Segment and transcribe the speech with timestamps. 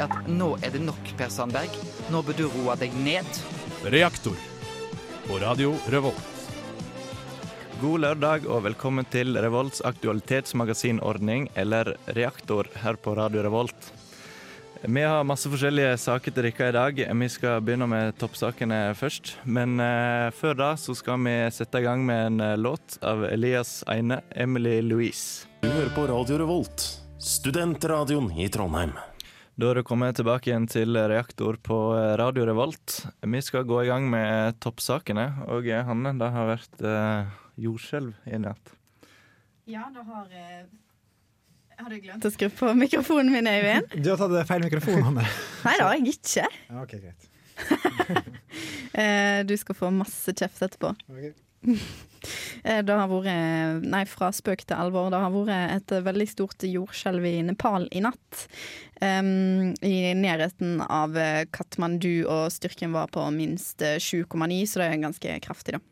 [0.00, 1.76] er at nå er det nok, Per Sandberg.
[2.12, 3.40] Nå bør du roe deg ned.
[3.92, 4.36] Reaktor
[5.26, 6.26] på Radio Revolt.
[7.80, 13.92] God lørdag og velkommen til Revolts aktualitetsmagasinordning, eller Reaktor, her på Radio Revolt.
[14.80, 17.00] Vi har masse forskjellige saker til dere i dag.
[17.22, 19.34] Vi skal begynne med toppsakene først.
[19.44, 23.24] Men uh, før da så skal vi sette i gang med en uh, låt av
[23.28, 25.46] Elias Eine, 'Emily Louise'.
[25.60, 26.88] Du hører på Radio Revolt,
[27.20, 28.96] studentradioen i Trondheim.
[29.60, 32.94] Da er det kommet tilbake igjen til reaktor på eh, Radio Revolt.
[33.20, 35.26] Vi skal gå i gang med toppsakene.
[35.52, 38.72] Og Hanne, det har vært eh, jordskjelv i natt.
[39.68, 40.30] Ja, det har
[41.80, 43.92] har du glemt å skru på mikrofonen min, Øyvind?
[44.04, 45.28] Du har tatt feil mikrofon, Hanne.
[45.66, 46.48] Nei, det har jeg ikke.
[46.70, 47.28] Ja, ok, greit.
[49.50, 50.94] du skal få masse kjeft etterpå.
[51.12, 51.34] Okay.
[52.62, 55.08] Det har vært Nei, fra spøk til alvor.
[55.12, 58.46] Det har vært et veldig stort jordskjelv i Nepal i natt.
[59.00, 61.16] Um, I nærheten av
[61.56, 65.84] Katmandu, og styrken var på minst 7,9, så det er ganske kraftig, da.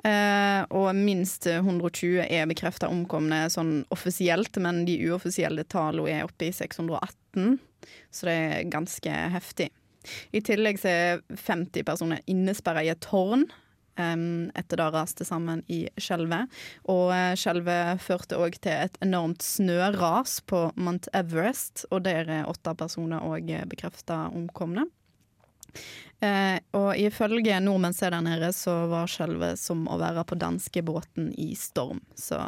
[0.00, 6.48] Uh, og minst 120 er bekrefta omkomne sånn offisielt, men de uoffisielle tallene er oppe
[6.48, 7.58] i 618,
[8.14, 9.68] så det er ganske heftig.
[10.32, 13.44] I tillegg så er 50 personer innesperra i et tårn
[14.00, 16.50] etter det raste sammen i skjelvet.
[16.90, 22.48] Og uh, skjelvet førte òg til et enormt snøras på Mount Everest, og der er
[22.50, 24.88] åtte personer òg bekrefta omkomne.
[26.20, 30.36] Eh, og ifølge nordmenn som er der nede, så var skjelvet som å være på
[30.40, 32.02] danskebåten i storm.
[32.18, 32.40] Så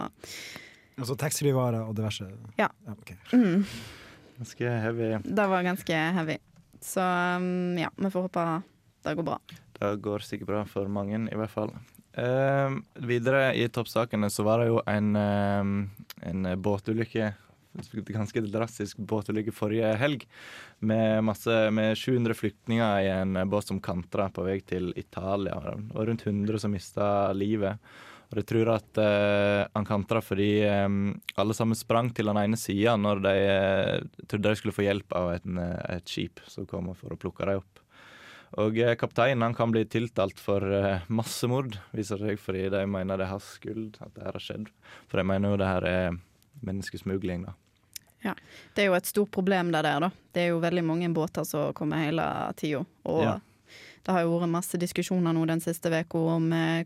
[0.92, 2.26] Altså taxfree-varer og diverse?
[2.58, 2.68] Ja.
[2.68, 3.16] ja okay.
[3.32, 3.64] mm.
[4.36, 5.08] Ganske heavy.
[5.24, 6.36] Det var ganske heavy.
[6.84, 7.00] Så
[7.80, 8.44] ja, vi får håpe
[9.02, 9.38] det går bra.
[9.82, 11.72] Det går sikkert bra for mange, i hvert fall.
[12.12, 17.32] Eh, videre i toppsakene så var det jo en, eh, en båtulykke
[17.72, 20.26] ganske drastisk båtulykke forrige helg.
[20.80, 25.56] Med, masse, med 700 flyktninger i en båt som kantra på vei til Italia.
[25.94, 27.78] Og rundt 100 som mista livet.
[28.32, 30.88] Og jeg tror at eh, han kantra fordi eh,
[31.36, 35.12] alle sammen sprang til den ene sida når de eh, trodde de skulle få hjelp
[35.18, 35.48] av et,
[35.92, 37.81] et skip som kom for å plukke dem opp.
[38.60, 43.20] Og eh, kapteinen han kan bli tiltalt for eh, massemord, viser seg, fordi de mener
[43.20, 44.70] det er hans skyld at det her har skjedd.
[45.08, 46.18] For de mener jo det her er
[46.62, 47.56] menneskesmugling, da.
[48.22, 48.34] Ja.
[48.74, 50.10] Det er jo et stort problem det der, da.
[50.32, 52.24] Det er jo veldig mange båter som kommer hele
[52.60, 52.84] tida.
[53.10, 53.38] Og ja.
[54.06, 56.84] det har jo vært masse diskusjoner nå den siste uka om eh,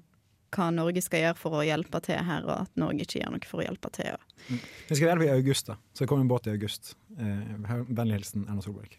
[0.57, 3.51] hva Norge skal gjøre for å hjelpe til her, og at Norge ikke gjør noe
[3.51, 4.23] for å hjelpe til.
[4.47, 4.63] Mm.
[4.89, 5.77] Vi skal hjelpe i august, da.
[5.93, 6.95] Så det kommer en båt i august.
[7.19, 7.59] Eh,
[7.91, 8.97] Vennlig hilsen Erna Solberg.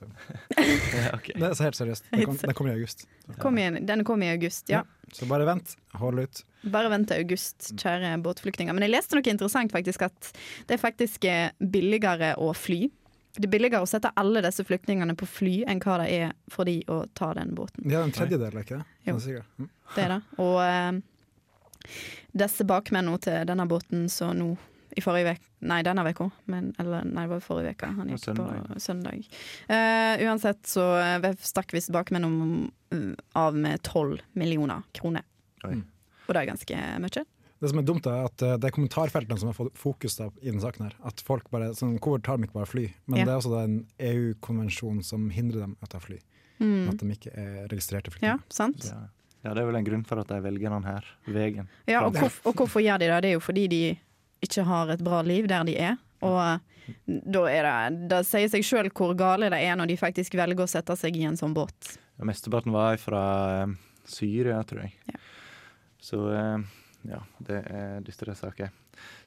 [0.00, 0.06] Så.
[0.96, 1.34] ja, okay.
[1.36, 2.06] Det så helt seriøst.
[2.10, 3.04] Den, kom, den kommer i august.
[3.38, 4.80] Kom igjen, den kommer i august, ja.
[4.80, 5.12] ja.
[5.12, 5.76] Så bare vent.
[6.00, 6.40] Hold ut.
[6.72, 8.76] Bare vent til august, kjære båtflyktninger.
[8.76, 10.06] Men jeg leste noe interessant, faktisk.
[10.08, 10.32] At
[10.68, 12.86] det er faktisk eh, billigere å fly.
[13.36, 16.68] Det er billigere å sette alle disse flyktningene på fly enn hva det er for
[16.68, 17.84] de å ta den båten.
[17.92, 18.88] Ja, en tredjedel, er ikke det?
[19.06, 19.20] Jo,
[19.60, 19.70] mm.
[19.94, 20.20] det er det.
[20.42, 22.00] Og eh,
[22.40, 24.50] disse bakmennene til denne båten som nå
[24.96, 26.30] i forrige uke Nei, denne uka.
[26.48, 27.90] Eller nei, det var forrige uke.
[27.98, 28.62] Han gikk søndag.
[28.64, 29.26] på søndag.
[29.68, 35.26] Uh, uansett så uh, stakk visst bakmennene uh, av med tolv millioner kroner.
[35.60, 35.84] Mm.
[36.24, 37.26] Og det er ganske mye.
[37.60, 40.30] Det som er dumt, er at uh, det er kommentarfeltene som har fått fokus da,
[40.40, 40.88] i denne saken.
[40.88, 40.96] her.
[41.04, 42.88] At folk bare, sånn, Hvorfor tar de ikke bare fly?
[43.04, 43.28] Men ja.
[43.28, 43.78] det er også en
[44.10, 46.16] EU-konvensjon som hindrer dem å ta fly.
[46.60, 46.88] Mm.
[46.92, 48.40] At de ikke er registrerte flyktninger.
[48.40, 48.88] Ja, sant.
[48.88, 49.02] Ja.
[49.44, 50.94] ja, det er vel en grunn for at de velger denne
[51.28, 51.68] veien.
[51.84, 53.20] Ja, og, hvorf og hvorfor gjør de det?
[53.26, 53.82] Det er jo fordi de
[54.44, 55.96] ikke har et bra liv der de er.
[56.24, 56.60] Og
[57.06, 60.64] da er det Det sier seg sjøl hvor gale det er når de faktisk velger
[60.64, 61.94] å sette seg i en sånn båt.
[62.18, 63.22] Ja, Mesteparten var fra
[63.64, 64.96] uh, Syria, tror jeg.
[65.08, 65.20] Ja.
[66.00, 66.58] Så uh,
[67.08, 68.72] ja, det er dystre saker.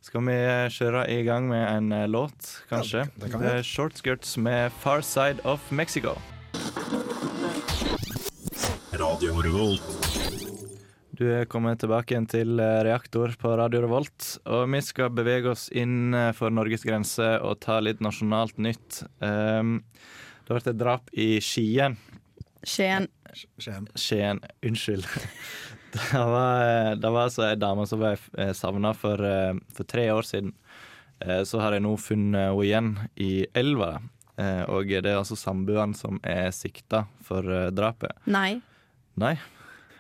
[0.04, 0.36] Skal vi
[0.76, 3.08] kjøre i gang med en låt, kanskje?
[3.08, 6.20] Ja, det, kan er Short Skirts med 'Far Side of Mexico'.
[8.94, 10.23] Radio Revolt.
[11.14, 14.32] Du er kommet tilbake igjen til eh, Reaktor på Radio Revolt.
[14.50, 19.04] Og vi skal bevege oss innenfor Norges grense og ta litt nasjonalt nytt.
[19.22, 19.84] Um,
[20.42, 22.00] det har vært et drap i Skien.
[22.66, 23.06] Skien.
[23.62, 23.86] Skien.
[23.94, 24.42] Skien.
[24.66, 25.08] Unnskyld.
[25.94, 30.08] Det var, det var altså ei dame som ble eh, savna for, eh, for, tre
[30.10, 30.50] år siden.
[31.46, 32.88] Så har jeg nå funnet henne igjen
[33.22, 33.92] i elva.
[34.42, 38.16] Eh, og det er altså samboeren som er sikta for eh, drapet.
[38.26, 38.58] Nei.
[39.22, 39.36] Nei?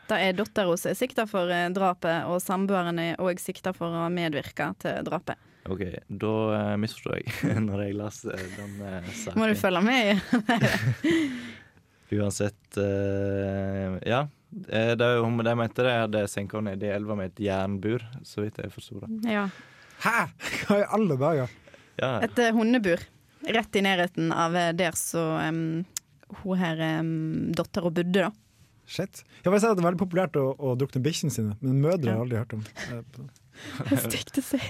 [0.10, 4.10] Det er dattera er sikta for eh, drapet, og samboeren er òg sikta for å
[4.12, 5.40] medvirke til drapet.
[5.72, 9.40] OK, da uh, misforstår jeg når jeg las uh, den uh, saken.
[9.40, 10.24] Må du følge med?
[12.18, 14.26] Uansett uh, Ja.
[14.54, 18.44] Det jo, de mente de hadde senka henne ned i elva med et jernbur, så
[18.44, 19.08] vidt jeg forsto det.
[19.26, 19.48] Ja.
[20.04, 20.28] Hæ?!
[20.68, 21.56] Hva i alle dager?
[21.98, 22.12] Ja.
[22.28, 23.02] Et hundebur
[23.50, 25.82] rett i nærheten av der så um,
[26.44, 28.30] hun her um, dattera bodde, da.
[28.86, 29.24] Shit.
[29.44, 32.12] Jeg vil si at Det er veldig populært å, å drukne bikkjene sine, men mødre
[32.12, 32.64] har jeg aldri hørt om.
[33.88, 34.62] Eh, Stygt å si.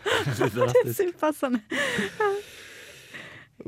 [0.00, 1.60] Det er så upassende.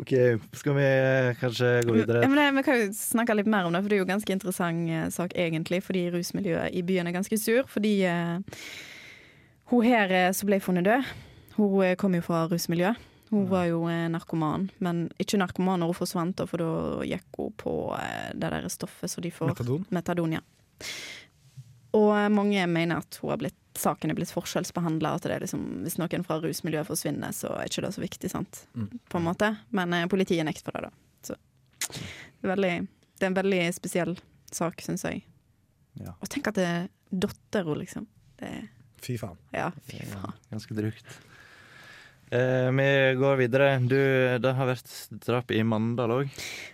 [0.00, 0.12] OK,
[0.56, 2.22] skal vi eh, kanskje gå videre?
[2.22, 4.06] Men, men det, vi kan jo snakke litt mer om det, for det er jo
[4.06, 5.82] en ganske interessant eh, sak egentlig.
[5.84, 7.68] Fordi rusmiljøet i byen er ganske sur.
[7.68, 8.64] Fordi uh,
[9.74, 11.12] hun her som ble funnet død,
[11.58, 12.94] hun kom jo fra rusmiljø.
[13.32, 17.54] Hun var jo eh, narkoman, men ikke narkoman når hun forsvant, for da gikk hun
[17.56, 19.86] på eh, det der stoffet som de får Metadon?
[19.88, 20.42] Metadon, ja.
[21.96, 25.14] Og eh, mange mener at hun har blitt, saken er blitt forskjellsbehandla.
[25.16, 28.32] At det er liksom, hvis noen fra rusmiljøet forsvinner, så er ikke det så viktig,
[28.32, 28.62] sant.
[28.76, 28.90] Mm.
[29.08, 29.50] På en måte.
[29.72, 30.92] Men eh, politiet nekter for det, da.
[31.24, 31.40] Så
[31.88, 32.74] det er, veldig,
[33.16, 34.16] det er en veldig spesiell
[34.52, 35.24] sak, syns jeg.
[36.00, 36.12] Ja.
[36.18, 38.08] Og tenk at det er dattera, liksom.
[38.40, 38.70] Det er,
[39.02, 39.40] Fy faen.
[39.56, 40.36] ja, fy faen.
[40.52, 41.16] Ganske drygt.
[42.32, 43.78] Eh, vi går videre.
[43.78, 43.98] Du,
[44.38, 46.30] det har vært drap i Mandal òg.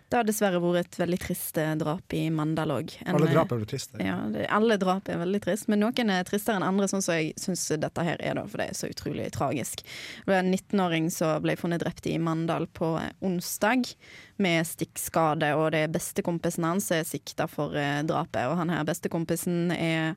[0.08, 2.94] Det har dessverre vært et veldig trist eh, drap i Mandal òg.
[3.10, 3.98] Alle drap er veldig triste.
[3.98, 7.18] Ja, det, alle drap er veldig trist, men noen er tristere enn andre, sånn som
[7.18, 9.82] jeg syns dette her er, da, for det er så utrolig tragisk.
[9.82, 13.90] Det var en 19-åring som ble funnet drept i Mandal på eh, onsdag
[14.38, 18.70] med stikkskade, og det er bestekompisen hans som er sikta for eh, drapet, og han
[18.70, 20.14] her bestekompisen er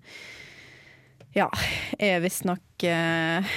[1.34, 1.50] ja,
[1.98, 3.56] er visstnok eh,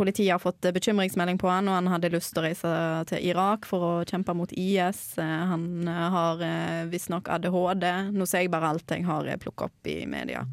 [0.00, 2.68] Politiet har fått bekymringsmelding på han, og han hadde lyst til å reise
[3.10, 5.02] til Irak for å kjempe mot IS.
[5.20, 7.84] Eh, Han eh, har eh, visstnok ADHD.
[8.16, 10.46] Nå ser jeg bare alt jeg har plukka opp i media.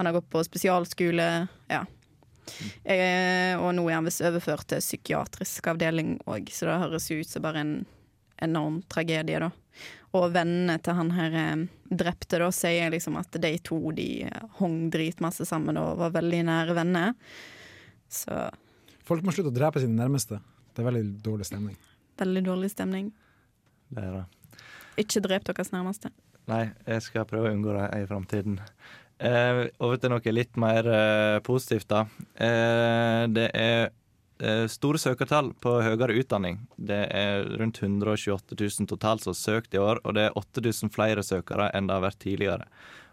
[0.00, 1.28] Han har gått på spesialskole,
[1.70, 1.84] ja.
[2.82, 7.22] Eh, og nå er han visst overført til psykiatrisk avdeling òg, så det høres jo
[7.22, 7.74] ut som bare en
[8.42, 9.52] enorm tragedie, da.
[10.18, 11.66] Og vennene til han her eh,
[12.02, 14.26] drepte da sier liksom at de to de
[14.58, 17.14] hong dritmasse sammen og var veldig nære venner.
[18.10, 18.48] Så
[19.08, 20.40] Folk må slutte å drepe sine nærmeste.
[20.74, 21.76] Det er veldig dårlig stemning.
[22.18, 23.12] veldig dårlig stemning.
[23.88, 24.24] Det er det.
[25.00, 26.10] Ikke drep deres nærmeste.
[26.50, 28.58] Nei, jeg skal prøve å unngå det i framtiden.
[29.18, 32.04] Eh, over til noe litt mer eh, positivt, da.
[32.34, 33.90] Eh, det er
[34.40, 36.60] eh, store søkertall på høyere utdanning.
[36.76, 40.92] Det er rundt 128 000 totalt som har søkt i år, og det er 8000
[40.94, 42.68] flere søkere enn det har vært tidligere.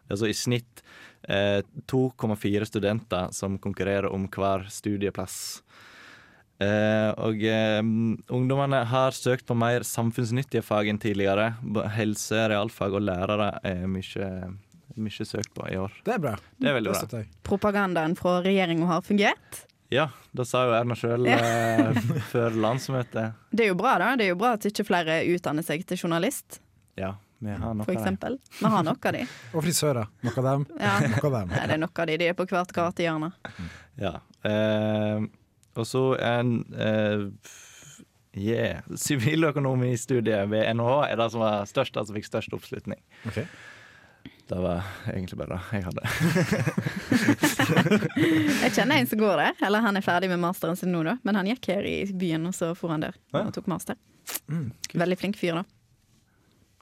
[0.06, 0.84] Er altså i snitt
[1.28, 1.62] eh,
[1.92, 5.62] 2,4 studenter som konkurrerer om hver studieplass.
[6.60, 7.82] Eh, og eh,
[8.32, 11.50] ungdommene har søkt på mer samfunnsnyttige fag enn tidligere.
[11.98, 14.30] Helse, realfag og lærere er mye,
[14.96, 15.92] mye søkt på i år.
[16.08, 16.36] Det er bra.
[16.56, 17.24] Det er veldig bra.
[17.44, 19.66] Propagandaen fra regjeringa har fungert.
[19.94, 21.36] Ja, det sa jo Erna sjøl Ja.
[21.38, 22.00] eh,
[22.32, 23.36] før landsmøtet.
[23.52, 24.14] Det er jo bra, da.
[24.18, 26.62] Det er jo bra at ikke flere utdanner seg til journalist,
[26.96, 28.38] Ja, vi har nok for av dem.
[28.60, 29.26] Vi har nok av de.
[29.56, 30.08] Og frisører.
[30.26, 30.66] Nok av dem.
[30.86, 30.96] Ja.
[31.08, 31.54] Nok av dem.
[31.54, 32.18] Nei, det er nok av de.
[32.22, 33.32] De er på hvert gatehjørne.
[34.02, 34.14] Ja.
[34.48, 35.28] Eh,
[35.76, 37.30] og så en eh,
[38.36, 38.82] Yeah.
[39.00, 43.00] Siviløkonomistudiet ved NHH er det som var størst, altså fikk størst oppslutning.
[43.30, 43.46] Okay.
[44.50, 46.04] Det var egentlig bare det jeg hadde.
[48.66, 49.56] Jeg kjenner en som går der.
[49.66, 51.16] Eller han er ferdig med masteren sin nå, da.
[51.26, 53.98] Men han gikk her i byen, og så for han der og tok master.
[54.52, 55.64] Mm, Veldig flink fyr, da.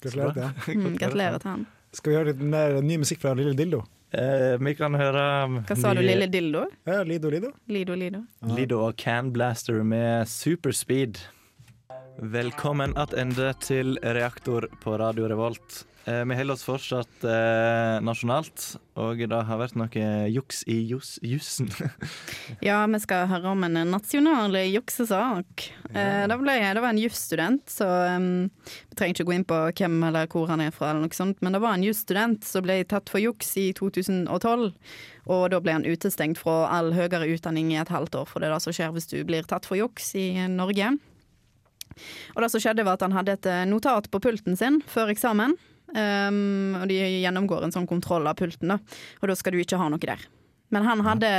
[0.03, 0.83] Gratulerer til han.
[0.83, 1.65] Mm, gratulerer til han.
[1.93, 3.83] Skal vi høre litt mer ny musikk fra Lille Dildo?
[4.13, 5.21] Eh, vi kan høre
[5.65, 6.67] Hva sa du, lille dildo?
[6.85, 7.49] Ja, Lido Lido.
[7.65, 8.19] Lido, Lido.
[8.45, 11.17] Lido og Can Blaster med Superspeed.
[12.21, 15.81] Velkommen attende til Reaktor på Radio Revolt.
[16.05, 21.15] Eh, vi holder oss fortsatt eh, nasjonalt, og det har vært noe juks i jus,
[21.23, 21.69] jussen.
[22.67, 25.69] Ja, vi skal høre om en nasjonal juksesak.
[25.93, 28.49] Eh, det, ble, det var en jusstudent, så um,
[28.89, 31.39] Vi trenger ikke gå inn på hvem eller hvor han er fra, eller noe sånt,
[31.39, 34.69] men det var en jusstudent som ble tatt for juks i 2012.
[35.31, 38.51] Og da ble han utestengt fra all høyere utdanning i et halvt år, for det
[38.51, 40.97] er det som skjer hvis du blir tatt for juks i Norge.
[42.33, 45.13] Og det som skjedde var at han hadde et eh, notat på pulten sin før
[45.13, 45.55] eksamen.
[45.93, 48.79] Um, og de gjennomgår en sånn kontroll av pulten, da.
[49.21, 50.23] og da skal du ikke ha noe der.
[50.73, 51.29] Men han hadde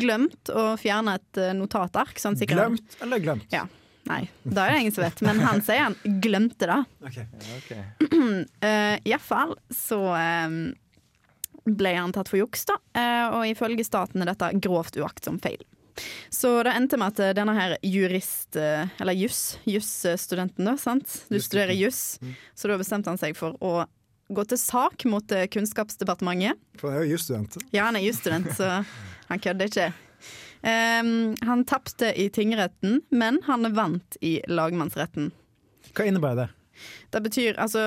[0.00, 2.16] glemt å fjerne et eh, notatark.
[2.16, 3.44] Sånn Glemt eller glemt?
[3.52, 3.66] Ja.
[4.06, 5.20] Nei, da er det ingen som vet.
[5.26, 6.80] Men han sier han glemte det.
[7.56, 7.70] Ok.
[8.06, 9.98] Uh, Iallfall så
[10.46, 10.60] um,
[11.66, 12.78] ble han tatt for juks, da.
[12.96, 15.60] Uh, og ifølge staten er dette grovt uaktsom feil.
[16.32, 21.08] Så det endte med at denne her jurist, eh, eller juss, jusstudenten, da, sant.
[21.32, 22.18] Du studerer juss,
[22.54, 23.86] så da bestemte han seg for å
[24.28, 26.58] gå til sak mot eh, Kunnskapsdepartementet.
[26.80, 27.56] For han er jo jusstudent.
[27.70, 28.82] Ja, han er jusstudent, så
[29.30, 29.92] han kødder ikke.
[30.66, 35.30] Um, han tapte i tingretten, men han vant i lagmannsretten.
[35.94, 36.48] Hva innebærer det?
[37.10, 37.80] Det betyr, altså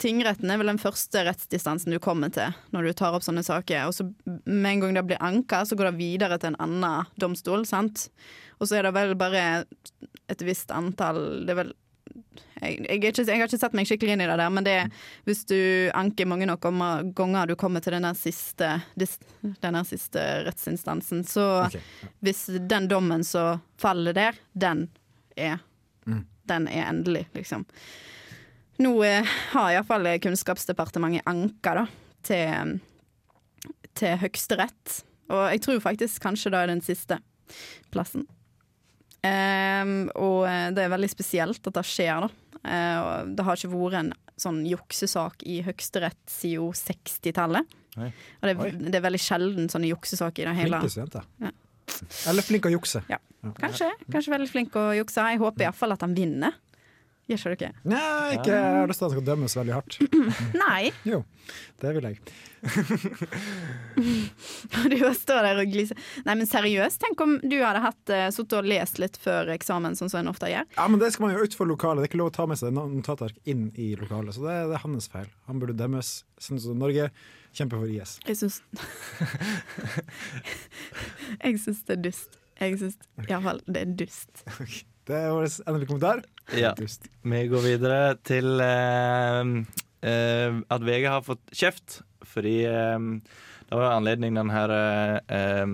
[0.00, 3.88] Tingretten er vel den første rettsdistansen du kommer til når du tar opp sånne saker.
[3.88, 7.12] Og så Med en gang det blir anka, så går det videre til en annen
[7.20, 7.66] domstol.
[7.68, 8.08] sant?
[8.60, 9.64] Og så er det vel bare
[10.30, 11.72] et visst antall Det er vel
[12.62, 14.72] jeg, jeg, ikke, jeg har ikke sett meg skikkelig inn i det der, men det
[14.84, 14.90] er
[15.26, 15.56] hvis du
[15.98, 16.62] anker mange nok
[17.18, 18.68] ganger du kommer til denne siste,
[19.64, 21.82] denne siste rettsinstansen, så okay.
[22.22, 24.86] hvis den dommen som faller der, den
[25.34, 25.58] er
[26.06, 26.26] Mm.
[26.42, 27.64] Den er endelig, liksom.
[28.80, 31.86] Nå eh, har iallfall Kunnskapsdepartementet anka da,
[32.24, 32.78] til,
[33.98, 35.02] til Høyesterett.
[35.32, 37.18] Og jeg tror faktisk kanskje da er den siste
[37.92, 38.26] plassen.
[39.22, 42.30] Um, og eh, det er veldig spesielt at det skjer, da.
[42.62, 47.78] Uh, det har ikke vært en sånn juksesak i Høyesterett siden 60-tallet.
[47.98, 48.54] Og det,
[48.88, 51.20] det er veldig sjelden sånne juksesaker i det hele tatt.
[51.42, 51.52] Ja.
[52.30, 53.02] Eller flink å jukse.
[53.10, 53.18] Ja.
[53.58, 55.24] Kanskje, kanskje veldig flink å jukse.
[55.34, 56.56] Jeg håper iallfall at han vinner.
[57.32, 57.70] Gjør ikke?
[57.88, 59.92] Nei, ikke jeg har lyst til at han skal dømmes veldig hardt.
[60.62, 60.82] Nei!
[61.08, 61.18] Jo,
[61.82, 62.16] det vil jeg.
[64.92, 65.98] Du bare står der og gliser.
[66.26, 69.96] Nei, men seriøst, tenk om du hadde hatt uh, sittet og lest litt før eksamen,
[69.98, 70.68] sånn som en ofte gjør.
[70.76, 72.02] Ja, men Det skal man jo utenfor lokalet.
[72.02, 74.36] Det er ikke lov å ta med seg notatark inn i lokalet.
[74.36, 75.28] Så det, det er hans feil.
[75.48, 76.12] Han burde dømmes.
[76.42, 77.08] Sånn som Norge
[77.56, 78.16] kjemper for IS.
[78.28, 78.60] Jeg syns
[81.42, 82.38] Jeg syns det er dust.
[82.62, 84.44] Jeg syns iallfall det er dust.
[85.08, 86.22] Det er vår endelige kommentar.
[86.58, 86.74] Ja.
[86.76, 89.52] Vi går videre til eh,
[90.02, 92.98] eh, at VG har fått kjeft fordi eh,
[93.68, 95.68] det var anledning den her eh,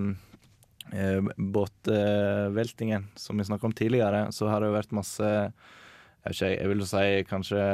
[0.93, 5.33] eh, båtveltingen som vi snakket om tidligere, så har det jo vært masse
[6.29, 7.65] jeg, ikke, jeg vil si kanskje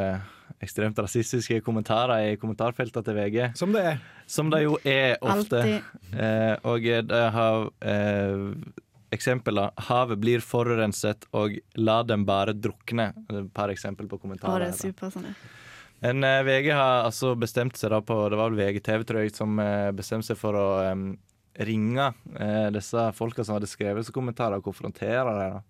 [0.63, 3.39] ekstremt rasistiske kommentarer i kommentarfeltene til VG.
[3.59, 4.03] Som det er.
[4.31, 5.61] Som det jo er ofte.
[5.61, 6.13] Alltid.
[6.15, 8.45] Eh, og det har eh,
[9.15, 9.71] Eksempler.
[9.89, 13.13] Havet blir forurenset, og la dem bare drukne.
[13.31, 14.67] Et par eksempel på Å, kommentarer.
[14.67, 14.89] det er her, da.
[14.89, 15.29] super sånn.
[16.05, 19.35] Men eh, VG har altså bestemt seg da på Det var vel VGTV, tror jeg,
[19.37, 21.07] som eh, bestemte seg for å um,
[21.65, 25.63] ringe uh, disse folka som hadde skrevet kommentarer, og konfrontere dem.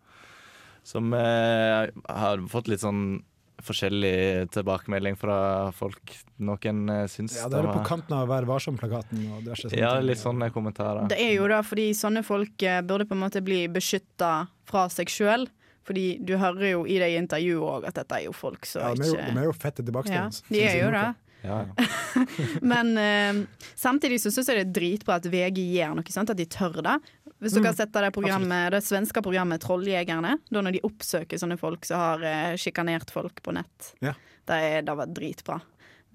[0.85, 3.23] Som uh, har fått litt sånn
[3.64, 5.38] forskjellig tilbakemelding fra
[5.76, 6.14] folk.
[6.44, 9.25] Noen eh, syns Ja, det er på kanten av Vær varsom-plakaten.
[9.33, 11.09] og diverse sånne Ja, litt sånne kommentarer.
[11.11, 14.33] Det er jo da fordi sånne folk eh, burde på en måte bli beskytta
[14.68, 15.49] fra seg sjøl.
[15.85, 18.94] Fordi du hører jo i det intervjuet òg at dette er jo folk som Ja,
[18.97, 20.23] de, er jo, ikke de er jo fette ja.
[20.49, 21.09] De er jo det.
[21.45, 22.25] Ja, ja.
[22.73, 23.43] Men eh,
[23.77, 26.79] samtidig så syns jeg det er dritbra at VG gjør noe sånt, at de tør
[26.85, 26.97] det.
[27.43, 31.59] Hvis dere har sett det, programmet, det svenske programmet Trolljegerne, da når de oppsøker sånne
[31.61, 33.91] folk som har eh, sjikanert folk på nett.
[34.01, 34.15] Ja.
[34.49, 35.59] Det, er, det var dritbra.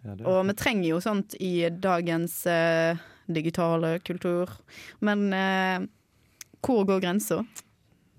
[0.05, 2.97] Ja, det- Og vi trenger jo sånt i dagens eh,
[3.29, 4.49] digitale kultur.
[5.05, 5.85] Men eh,
[6.65, 7.43] hvor går grensa?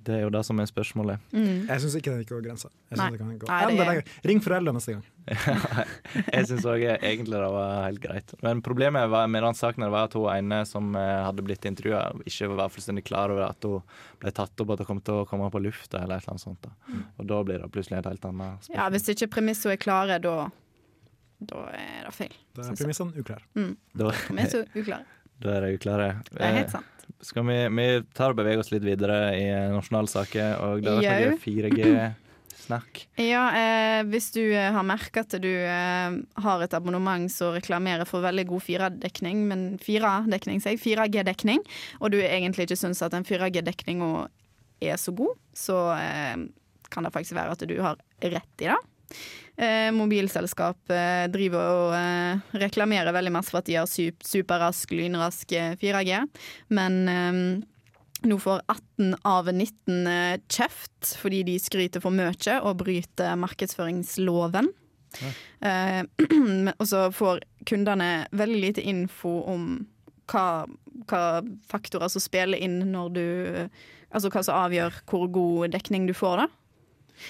[0.01, 1.25] Det er jo det som er spørsmålet.
[1.35, 1.67] Mm.
[1.69, 2.71] Jeg syns ikke det går grensa.
[4.27, 5.03] Ring foreldre neste gang.
[6.37, 8.33] jeg syns òg egentlig det var helt greit.
[8.45, 12.07] Men problemet var, med den saken var at hun ene som eh, hadde blitt intervjua,
[12.25, 13.85] ikke var fullstendig klar over at hun
[14.23, 16.47] ble tatt opp at hun kom til å komme på lufta, eller et eller annet
[16.47, 16.65] sånt.
[16.65, 17.03] Da.
[17.21, 18.81] Og da blir det plutselig et helt annet spørsmål.
[18.81, 20.37] Ja, hvis ikke premissene er klare, da
[21.41, 22.35] da er det feil.
[22.57, 23.45] Da er premissene uklare.
[23.97, 25.05] Da, er uklare.
[25.41, 26.09] da er det uklare.
[26.29, 27.00] Det er helt sant.
[27.21, 27.87] Skal vi, vi
[28.17, 33.03] tar og beveger oss litt videre i nasjonalsaker, og det er noe 4G-snakk.
[33.21, 38.09] Ja, eh, hvis du eh, har merket at du eh, har et abonnement som reklamerer
[38.09, 41.61] for veldig god 4-dekning, men 4-dekning, sier jeg, 4G-dekning,
[42.01, 44.29] og du egentlig ikke syns at den 4G-dekninga
[44.81, 46.49] er så god, så eh,
[46.91, 48.81] kan det faktisk være at du har rett i det.
[49.61, 54.95] Eh, mobilselskap eh, driver og eh, reklamerer veldig masse for at de har sup superrask,
[54.97, 56.23] lynrask eh, 4G,
[56.73, 57.41] men eh,
[58.31, 64.73] nå får 18 av 19 eh, kjeft fordi de skryter for mye og bryter markedsføringsloven.
[65.61, 66.03] Eh,
[66.81, 69.71] og så får kundene veldig lite info om
[70.31, 70.65] hva,
[71.11, 71.25] hva
[71.69, 73.27] faktorer som spiller inn når du
[74.11, 76.60] Altså hva som avgjør hvor god dekning du får, da.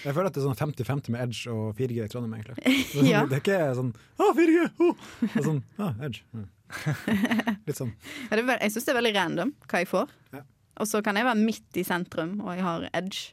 [0.05, 2.57] Jeg føler at det er sånn 50-50 med Edge og 4G i Trondheim, egentlig.
[2.65, 3.25] Det er, sånn, Ja.
[3.27, 4.65] det er ikke sånn Å, 4G!
[4.87, 5.05] Oh!
[5.25, 6.23] Det er sånn ah, Edge.
[6.37, 6.47] Mm.
[7.67, 7.93] Litt sånn.
[8.31, 10.15] Ja, det er jeg syns det er veldig random hva jeg får.
[10.37, 10.43] Ja.
[10.81, 13.33] Og så kan jeg være midt i sentrum, og jeg har edge.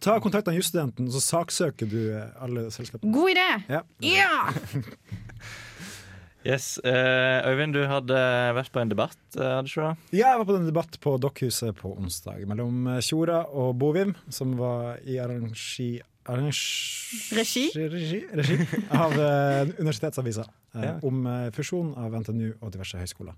[0.00, 3.12] Ta kontakt med jusstudenten, så saksøker du eh, alle selskapene.
[3.12, 3.48] God idé!
[3.68, 3.82] Ja.
[4.00, 4.30] Ja!
[6.46, 8.16] Yes, eh, Øyvind, du hadde
[8.54, 10.18] vært på en debatt, eh, hadde du ikke det?
[10.20, 14.14] Ja, jeg var på en debatt på Dokkhuset på onsdag mellom eh, Tjora og Bovim,
[14.30, 15.96] som var i arrangi...
[16.26, 16.54] arrangi
[17.34, 17.64] Regi?
[17.74, 18.58] regi, regi
[18.94, 19.14] av
[19.78, 20.46] Universitetsavisa.
[20.76, 20.98] Ja.
[21.06, 21.26] Om
[21.56, 23.34] fusjon av NTNU og diverse høyskoler.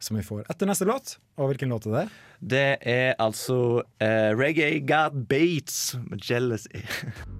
[0.00, 1.18] Som vi får etter neste låt.
[1.36, 2.06] Og hvilken låt er det?
[2.40, 6.84] Det er altså uh, Reggae Got Beats med Jealousy.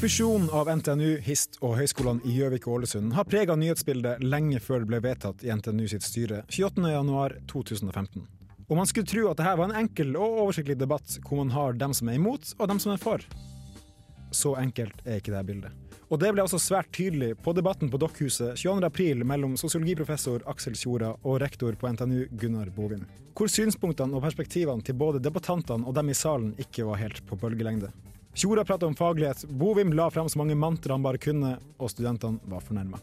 [0.00, 4.80] Fusjonen av NTNU, HIST og høyskolene i Gjøvik og Ålesund har prega nyhetsbildet lenge før
[4.80, 8.22] det ble vedtatt i NTNU sitt styre 28.1.2015.
[8.64, 11.76] Og man skulle tro at dette var en enkel og oversiktlig debatt hvor man har
[11.76, 13.28] dem som er imot og dem som er for.
[14.32, 15.76] Så enkelt er ikke dette bildet.
[16.08, 21.12] Og det ble også svært tydelig på debatten på Dokkhuset 22.4 mellom sosiologiprofessor Aksel Tjora
[21.20, 23.04] og rektor på NTNU Gunnar Bovim,
[23.36, 27.36] hvor synspunktene og perspektivene til både debattantene og dem i salen ikke var helt på
[27.44, 27.92] bølgelengde.
[28.34, 32.38] Tjora pratet om faglighet, Bovim la frem så mange mantra han bare kunne, og studentene
[32.46, 33.00] var fornærma.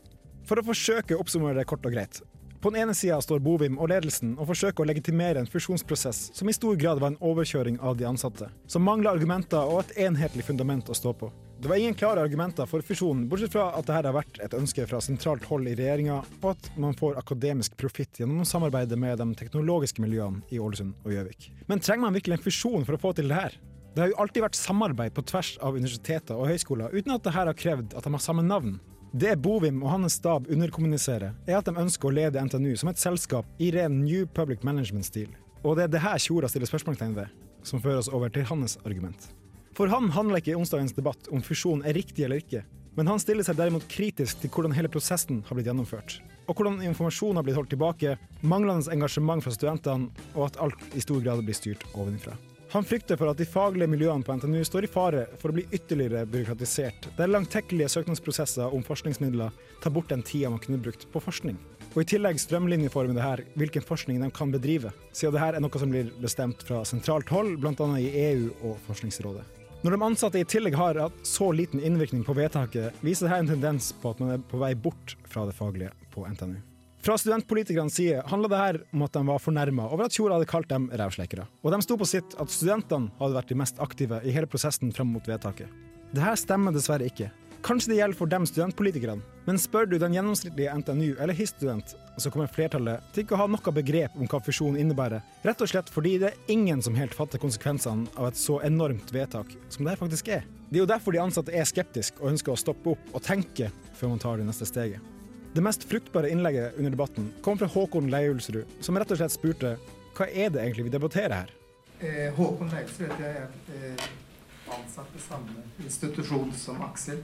[0.47, 2.21] For å forsøke å oppsummere det kort og greit.
[2.61, 6.49] På den ene sida står Bovim og ledelsen og forsøker å legitimere en fusjonsprosess som
[6.49, 10.47] i stor grad var en overkjøring av de ansatte, som mangla argumenter og et enhetlig
[10.47, 11.29] fundament å stå på.
[11.59, 14.87] Det var ingen klare argumenter for fusjonen, bortsett fra at dette har vært et ønske
[14.89, 19.19] fra sentralt hold i regjeringa, og at man får akademisk profitt gjennom å samarbeide med
[19.21, 21.51] de teknologiske miljøene i Ålesund og Gjøvik.
[21.67, 23.57] Men trenger man virkelig en fusjon for å få til det her?
[23.97, 27.31] Det har jo alltid vært samarbeid på tvers av universiteter og høyskoler, uten at dette
[27.33, 28.75] har krevd at de har samme navn.
[29.09, 33.01] Det Bovim og hans stab underkommuniserer, er at de ønsker å lede NTNU som et
[33.01, 35.31] selskap i ren New Public Management-stil.
[35.63, 37.31] Og det er det her Tjora stiller spørsmålstegn ved,
[37.65, 39.31] som fører oss over til hans argument.
[39.73, 42.67] For han handler ikke i onsdagens debatt om fusjon er riktig eller ikke,
[42.99, 46.19] men han stiller seg derimot kritisk til hvordan hele prosessen har blitt gjennomført.
[46.45, 48.13] Og hvordan informasjon har blitt holdt tilbake,
[48.45, 52.37] manglende engasjement fra studentene, og at alt i stor grad blir styrt ovenfra.
[52.73, 55.63] Han frykter for at de faglige miljøene på NTNU står i fare for å bli
[55.71, 61.21] ytterligere byråkratisert, der langtekkelige søknadsprosesser om forskningsmidler tar bort den tida man kunne brukt på
[61.23, 61.55] forskning.
[61.93, 65.63] Og i tillegg strømlinjeformer det her hvilken forskning de kan bedrive, siden det her er
[65.63, 67.87] noe som blir bestemt fra sentralt hold, bl.a.
[68.03, 69.47] i EU og Forskningsrådet.
[69.85, 73.53] Når de ansatte i tillegg har hatt så liten innvirkning på vedtaket, viser dette en
[73.55, 76.59] tendens på at man er på vei bort fra det faglige på NTNU.
[77.05, 80.49] Fra studentpolitikernes side handla det her om at de var fornærma over at Tjora hadde
[80.49, 84.21] kalt dem rævsleikere, Og de sto på sitt at studentene hadde vært de mest aktive
[84.23, 85.67] i hele prosessen frem mot vedtaket.
[86.13, 87.31] Det her stemmer dessverre ikke.
[87.65, 92.31] Kanskje det gjelder for dem studentpolitikerne, men spør du den gjennomsnittlige NTNU- eller HIS-student, så
[92.31, 95.89] kommer flertallet til ikke å ha noe begrep om hva fusjonen innebærer, rett og slett
[95.91, 99.95] fordi det er ingen som helt fatter konsekvensene av et så enormt vedtak som det
[99.95, 100.47] her faktisk er.
[100.69, 103.71] Det er jo derfor de ansatte er skeptiske og ønsker å stoppe opp og tenke
[103.97, 105.16] før man tar det neste steget.
[105.57, 109.71] Det mest fruktbare innlegget under debatten kom fra Håkon Leiulsrud, som rett og slett spurte
[110.13, 111.53] hva er det egentlig vi debatterer her?
[111.97, 113.47] Eh, Håkon Leiulsrud heter jeg.
[113.71, 117.23] Jeg er eh, ansatt ved samme institusjon som Aksel.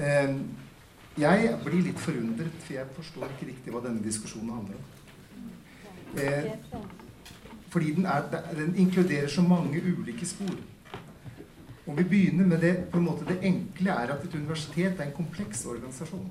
[0.00, 0.32] Eh,
[1.20, 4.86] jeg blir litt forundret, for jeg forstår ikke riktig hva denne diskusjonen handler om.
[6.16, 6.48] Eh,
[7.74, 10.56] fordi den, er, den inkluderer så mange ulike spor.
[11.84, 15.10] Om vi begynner med det, på en måte det enkle, er at et universitet er
[15.10, 16.30] en kompleks organisasjon.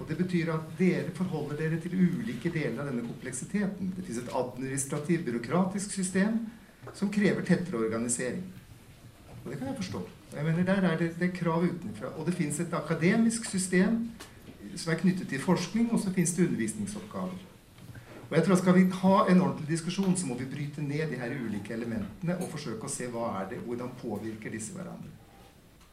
[0.00, 3.94] Og Det betyr at dere forholder dere til ulike deler av denne kompleksiteten.
[3.96, 6.42] Det finnes et administrativt, byråkratisk system
[6.92, 8.42] som krever tettere organisering.
[9.44, 10.02] Og det kan jeg forstå.
[10.34, 12.06] Jeg mener, Der er det, det er krav utenfra.
[12.18, 14.10] Og det finnes et akademisk system
[14.76, 17.42] som er knyttet til forskning, og så finnes det undervisningsoppgaver.
[18.30, 21.18] Og jeg tror Skal vi ha en ordentlig diskusjon, så må vi bryte ned de
[21.20, 25.12] her ulike elementene og forsøke å se hva er det, hvordan påvirker disse hverandre.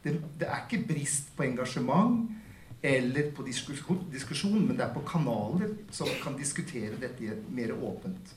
[0.04, 2.30] Det, det er ikke brist på engasjement
[2.82, 8.34] eller på diskusjon, men det er på kanaler som kan diskutere dette mer åpent.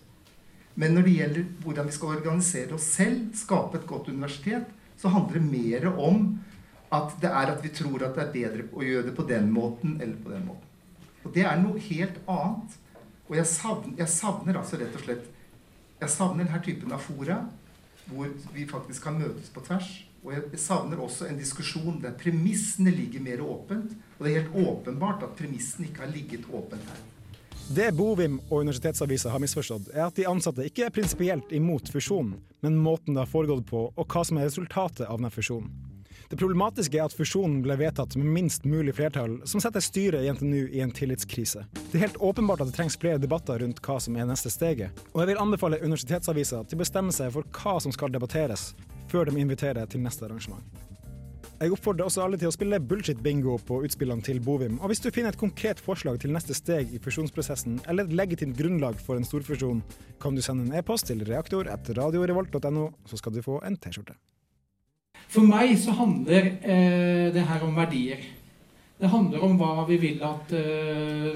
[0.75, 4.67] Men når det gjelder hvordan vi skal organisere oss selv, skape et godt universitet,
[4.99, 6.27] så handler det mer om
[6.93, 9.49] at det er at vi tror at det er bedre å gjøre det på den
[9.55, 10.73] måten eller på den måten.
[11.25, 12.75] Og det er noe helt annet.
[13.25, 15.31] Og jeg savner, jeg savner altså rett og slett
[15.95, 17.39] Jeg savner denne typen av fora
[18.05, 19.87] hvor vi faktisk kan møtes på tvers.
[20.25, 23.91] Og jeg savner også en diskusjon der premissene ligger mer åpent.
[24.17, 27.03] Og det er helt åpenbart at premissene ikke har ligget åpent her.
[27.75, 32.35] Det Bovim og Universitetsavisa har misforstått, er at de ansatte ikke er prinsipielt imot fusjonen,
[32.61, 35.71] men måten det har foregått på, og hva som er resultatet av denne fusjonen.
[36.35, 40.31] Det problematiske er at fusjonen ble vedtatt med minst mulig flertall, som setter styret i
[40.35, 41.61] NTNU i en tillitskrise.
[41.77, 44.99] Det er helt åpenbart at det trengs flere debatter rundt hva som er neste steget,
[45.13, 48.73] og jeg vil anbefale Universitetsavisa til å bestemme seg for hva som skal debatteres,
[49.07, 50.83] før de inviterer til neste arrangement.
[51.61, 55.13] Jeg oppfordrer også alle til å spille bullshit-bingo på utspillene til Bovim, og hvis du
[55.15, 59.31] finner et konkret forslag til neste steg i fusjonsprosessen, eller et legitimt grunnlag for en
[59.31, 59.85] storfusjon,
[60.19, 64.19] kan du sende en e-post til reaktor etter radiorevolt.no, så skal du få en T-skjorte.
[65.35, 68.21] For meg så handler eh, det her om verdier.
[68.95, 71.33] Det handler om hva vi vil at eh,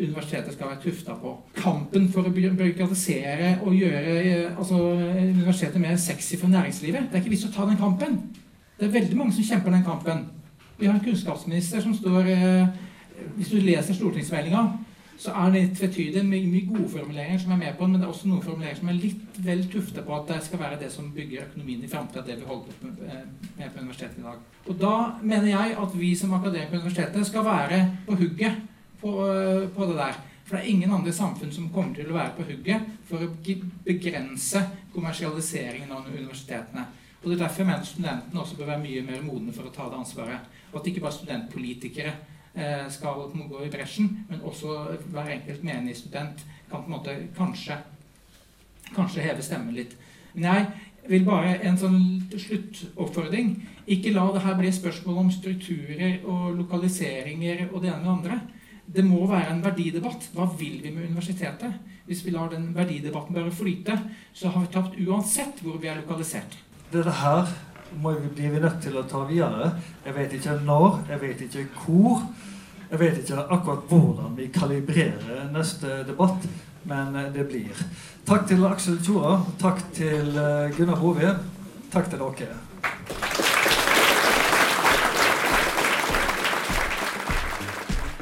[0.00, 1.34] universitetet skal være tufta på.
[1.58, 4.78] Kampen for å byråkratisere og gjøre eh, altså,
[5.34, 7.10] universitetet mer sexy for næringslivet.
[7.10, 8.16] Det er ikke vits å ta den kampen.
[8.78, 10.24] Det er veldig mange som kjemper den kampen.
[10.78, 12.72] Vi har en kunnskapsminister som står uh,
[13.36, 14.62] Hvis du leser stortingsmeldinga,
[15.20, 16.22] så er det litt tvetydig.
[16.26, 18.80] Mye, mye gode formuleringer som er med på den, men det er også noen formuleringer
[18.80, 21.90] som er litt vel tufte på at det skal være det som bygger økonomien i
[21.90, 24.40] framtida, det vi holder på med, med på universitetet i dag.
[24.66, 28.58] Og da mener jeg at vi som akademikere på universitetet skal være på hugget
[29.02, 29.12] på,
[29.76, 30.18] på, det der.
[30.42, 33.30] For det er ingen andre samfunn som kommer til å være på hugget for å
[33.86, 36.88] begrense kommersialiseringen av universitetene.
[37.22, 39.74] Og Det er derfor jeg mener studentene også bør være mye mer modne for å
[39.74, 40.50] ta det ansvaret.
[40.72, 42.31] Og at ikke bare studentpolitikere Eh,
[42.92, 44.74] skal gå i bresjen, men også
[45.08, 47.78] hver enkelt menighetsstudent kan på en måte kanskje,
[48.92, 49.94] kanskje heve stemmen litt.
[50.34, 50.66] Men jeg
[51.08, 53.54] vil bare en sånn sluttoppfordring.
[53.90, 58.12] Ikke la det her bli spørsmål om strukturer og lokaliseringer og det ene med det
[58.16, 58.40] andre.
[58.92, 60.28] Det må være en verdidebatt.
[60.36, 61.80] Hva vil vi med universitetet?
[62.06, 63.96] Hvis vi lar den verdidebatten bare flyte,
[64.34, 66.58] så har vi tapt uansett hvor vi er lokalisert.
[66.92, 67.48] Dette her
[68.00, 69.72] må blir vi nødt til å ta videre.
[70.04, 72.24] Jeg vet ikke når, jeg vet ikke hvor.
[72.92, 76.44] Jeg vet ikke akkurat hvordan vi kalibrerer neste debatt,
[76.84, 77.84] men det blir.
[78.28, 79.38] Takk til Aksel Tjora.
[79.60, 81.32] Takk til eh, Gunnar Bove.
[81.92, 82.60] Takk til dere.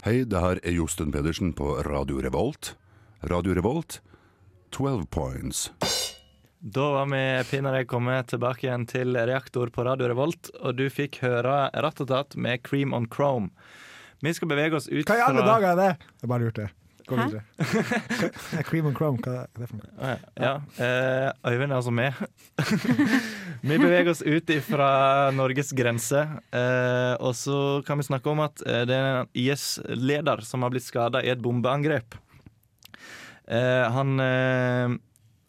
[0.05, 2.77] Hei, det her er Josten Pedersen på Radio Revolt.
[3.23, 4.01] Radio Revolt,
[4.73, 5.69] 12 points.
[6.61, 11.23] Da var vi pinadø kommet tilbake igjen til Reaktor på Radio Revolt, og du fikk
[11.25, 13.49] høre Rattetat med Cream on Chrome.
[14.21, 16.11] Vi skal bevege oss ut fra Hva i alle dager er det?
[16.21, 16.69] Jeg bare lurte.
[17.09, 17.41] Hæ?
[18.69, 20.13] Cream on Chrome, hva er det for noe?
[20.37, 20.53] Ja,
[20.85, 22.23] eh, Øyvind er altså med.
[23.65, 24.93] vi beveger oss ut fra
[25.33, 30.45] Norges grense, eh, og så kan vi snakke om at eh, det er en IS-leder
[30.45, 32.21] som har blitt skada i et bombeangrep.
[33.49, 35.01] Eh, han eh,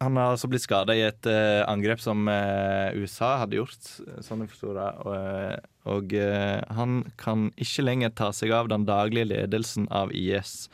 [0.02, 3.92] han har altså blitt skada i et uh, angrep som uh, USA hadde gjort,
[4.26, 4.88] sånn jeg forstår det.
[5.06, 10.14] Og, eh, og uh, han kan ikke lenger ta seg av den daglige ledelsen av
[10.18, 10.66] IS.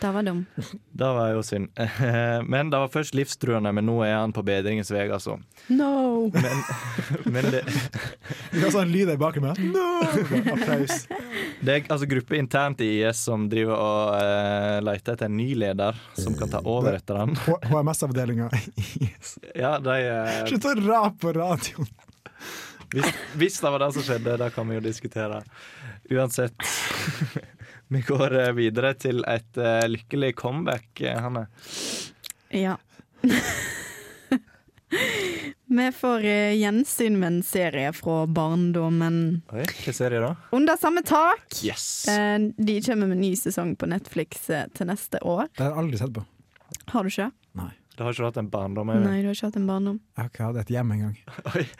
[0.00, 0.46] Det var dum.
[0.92, 1.68] Det var jo synd.
[2.52, 5.36] Men det var først livstruende, men nå er han på bedringens vei, altså.
[5.68, 6.30] No!
[6.32, 6.62] Men,
[7.34, 7.62] men det
[8.50, 9.72] Vi har sånn lyd i bakgrunnen.
[9.74, 10.00] No!
[10.54, 11.06] Applaus.
[11.60, 15.52] Det er altså gruppe internt i IS som driver og uh, leter etter en ny
[15.58, 17.36] leder som kan ta over etter han.
[17.70, 19.36] HMS-avdelinga i IS.
[19.54, 21.90] Ja, de uh, Slutt å rape på radioen!
[22.90, 23.06] Hvis,
[23.38, 25.44] hvis, det var det som skjedde, da kan vi jo diskutere.
[26.10, 26.56] Uansett.
[27.92, 31.48] Vi går eh, videre til et uh, lykkelig comeback, eh, Hanne.
[32.54, 32.76] Ja.
[35.70, 39.42] Vi får uh, gjensyn med en serie fra barndommen.
[39.50, 40.30] Oi, Hva serie da?
[40.54, 41.48] Under samme tak.
[41.66, 42.06] Yes.
[42.06, 45.50] Uh, de kommer med ny sesong på Netflix til neste år.
[45.58, 46.22] Det har jeg aldri sett på.
[46.94, 47.30] Har du ikke?
[47.58, 47.72] Nei.
[47.98, 48.94] Du har ikke hatt en barndom?
[49.02, 49.98] Nei, du har ikke hatt en barndom.
[50.14, 51.18] Jeg har ikke hatt et hjem engang.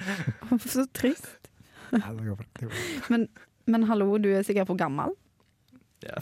[0.75, 1.37] Så trist.
[1.95, 2.79] Nei, det er
[3.15, 3.31] men,
[3.71, 5.15] men hallo, du er sikkert for gammel?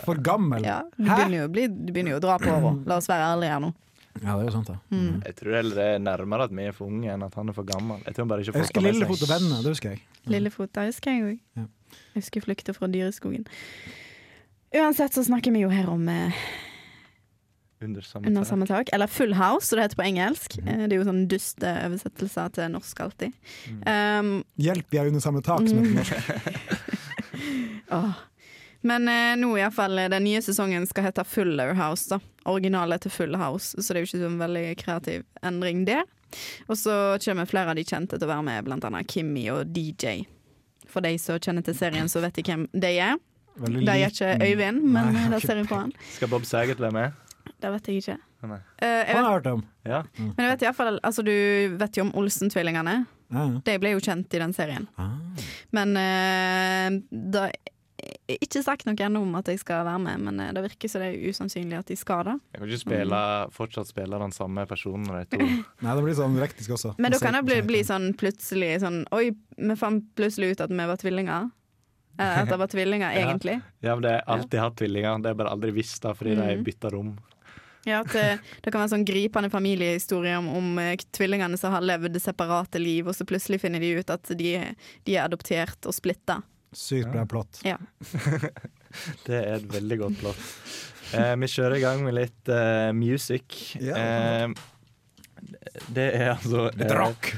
[0.05, 0.65] For gammel?
[0.67, 2.73] Ja, du, begynner jo, bli, du begynner jo å dra på åra.
[2.89, 3.73] La oss være ærlige her nå.
[4.19, 4.79] Ja, det er jo sant, da.
[4.91, 5.19] Mm.
[5.29, 7.69] Jeg tror det er nærmere at vi er for unge enn at han er for
[7.69, 8.01] gammel.
[8.07, 10.03] Jeg, tror bare ikke jeg husker Lillefot og vennene, det husker jeg.
[10.33, 11.43] Lillefot, det husker jeg òg.
[11.61, 11.67] Ja.
[11.99, 13.47] Jeg husker Flykte fra dyreskogen.
[14.75, 16.41] Uansett så snakker vi jo her om eh,
[17.81, 18.91] under samme, Under samme tak.
[18.93, 20.59] Eller Full House, som det heter på engelsk.
[20.59, 20.71] Mm.
[20.89, 23.37] Det er jo sånn duste oversettelser til norsk alltid.
[23.71, 23.85] Mm.
[23.87, 26.83] Um, Hjelp, vi er under samme tak, som heter norsk.
[28.01, 28.19] oh.
[28.87, 32.09] Men eh, nå iallfall den nye sesongen skal hete Fuller House.
[32.13, 36.01] da Originalet til Full House, så det er jo ikke sånn veldig kreativ endring det.
[36.69, 39.73] Og så kommer flere av de kjente til å være med, blant annet Kimmy og
[39.75, 40.23] DJ.
[40.89, 43.19] For de som kjenner til serien, så vet de hvem de er.
[43.59, 45.93] De er ikke Øyvind, men Nei, det ser jeg på han.
[46.15, 47.25] Skal Bob Saget være med?
[47.59, 48.19] Det vet jeg ikke.
[48.45, 49.63] Uh, jeg vet, om.
[49.83, 50.05] Ja.
[50.15, 50.29] Mm.
[50.37, 51.35] Men jeg vet iallfall altså, du
[51.81, 53.01] vet jo om Olsen-tvillingene.
[53.35, 53.47] Ja.
[53.67, 54.87] De ble jo kjent i den serien.
[54.97, 55.17] Ah.
[55.75, 57.49] Men uh, da
[58.37, 61.13] ikke sagt noe ennå om at jeg skal være med, men det virker så det
[61.15, 62.35] er usannsynlig at de skal det.
[62.53, 63.21] Jeg kan ikke spille,
[63.57, 65.07] fortsatt spille den samme personen.
[65.09, 65.47] De to.
[65.85, 66.93] Nei, det blir sånn rektisk også.
[67.01, 70.75] Men da kan det bli, bli, sånn plutselig sånn Oi, vi fant plutselig ut at
[70.75, 71.49] vi var tvillinger.
[72.19, 73.57] At det var tvillinger, egentlig.
[73.81, 76.45] Ja, men det har alltid hatt tvillinger, det har bare aldri visst det fordi mm.
[76.45, 77.15] de bytta rom.
[77.87, 78.27] Ja, at det,
[78.61, 80.79] det, kan være sånn gripende familiehistorie om, om
[81.17, 84.55] tvillingene som har levd separate liv, og så plutselig finner de ut at de,
[85.07, 86.43] de er adoptert og splitta.
[86.73, 87.61] Sykt bra plott.
[87.65, 87.77] Ja.
[89.27, 90.43] det er et veldig godt plott.
[91.17, 93.77] Eh, vi kjører i gang med litt eh, music.
[93.81, 93.97] Ja.
[93.97, 94.49] Eh,
[95.95, 97.31] det er altså Litt rock.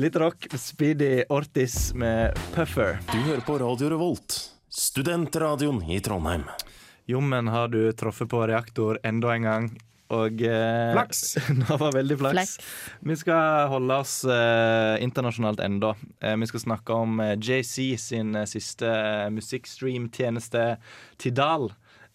[0.00, 0.46] litt rock.
[0.56, 3.00] Speedy Ortis med Puffer.
[3.10, 4.38] Du hører på Radio Revolt,
[4.72, 6.46] Studentradioen i Trondheim.
[7.08, 9.68] Jommen har du truffet på reaktor enda en gang.
[10.14, 11.34] Og eh, Flaks.
[11.68, 12.34] det var veldig flaks.
[12.34, 12.58] Flaks.
[13.00, 15.92] Vi skal holde oss eh, internasjonalt enda.
[16.20, 20.64] Eh, vi skal snakke om eh, JC sin eh, siste eh, musikkstream-tjeneste
[21.20, 21.68] Tidal.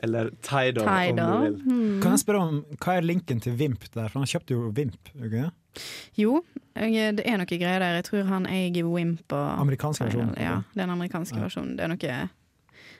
[0.04, 1.60] Eller Tidal, om du vil.
[1.68, 2.02] Hmm.
[2.04, 4.10] Kan jeg spørre om Hva er linken til Vimp der?
[4.10, 5.14] For han kjøpte jo Vimp.
[5.14, 5.46] Okay?
[6.20, 6.42] Jo,
[6.74, 8.00] det er noe greier der.
[8.02, 10.34] Jeg tror han eier Wimp og Amerikansk versjon.
[10.42, 11.78] Ja, den amerikanske versjonen.
[11.78, 12.20] Det er noe,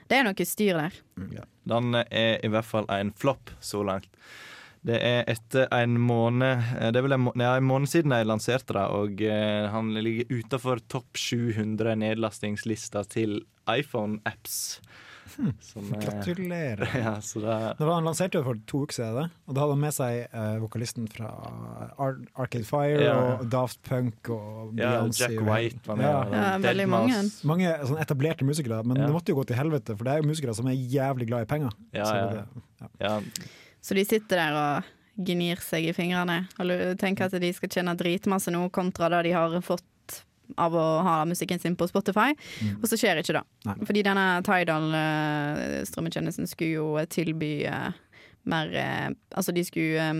[0.08, 0.96] det er noe styr der.
[1.68, 4.08] Den er i hvert fall en flopp så langt.
[4.84, 8.26] Det er etter en måned eh, Det er vel en, ja, en måned siden jeg
[8.28, 14.80] lanserte det, og eh, han ligger utenfor topp 700 nedlastingslista til iPhone-apps.
[15.40, 15.54] Eh,
[16.04, 16.84] Gratulerer.
[17.00, 19.24] Ja, så det, Det var Han lanserte jo for to uker siden, det.
[19.48, 21.30] og da hadde han med seg eh, vokalisten fra
[21.98, 23.14] Ar Arcade Fire Ja.
[23.38, 25.24] og Daft Punk og Ja, Beyoncé.
[25.32, 26.22] Jack White var med, Ja.
[26.44, 27.22] Ja, veldig mange.
[27.50, 29.08] Mange sånn etablerte musikere, men Ja.
[29.08, 31.48] det måtte jo gå til helvete, for det er jo musikere som er jævlig glad
[31.48, 31.72] i penger.
[31.96, 32.46] Ja, Så
[33.00, 33.18] ja.
[33.84, 34.84] Så de sitter der og
[35.28, 36.66] gnir seg i fingrene og
[36.98, 39.84] tenker at de skal tjene dritmasse nå, kontra det de har fått
[40.60, 42.34] av å ha musikken sin på Spotify.
[42.60, 42.74] Mm.
[42.82, 43.42] Og så skjer ikke det.
[43.68, 43.76] Nei.
[43.88, 47.90] Fordi denne Tidal-strømmetjenesten skulle jo tilby eh,
[48.50, 50.14] mer eh, Altså, de skulle eh,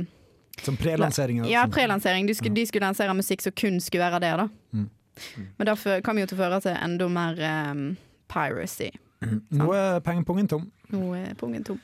[0.64, 1.44] Som prelansering.
[1.50, 2.26] Ja, som- prelansering.
[2.26, 4.48] De skulle, de skulle lansere musikk som kun skulle være der, da.
[4.72, 4.88] Mm.
[5.58, 7.34] Men derfor kan vi jo til å føre til enda mer
[7.70, 7.96] um,
[8.32, 8.90] piracy.
[9.54, 10.64] Nå er pengepungen tom.
[10.90, 11.78] Nå er pungen tom.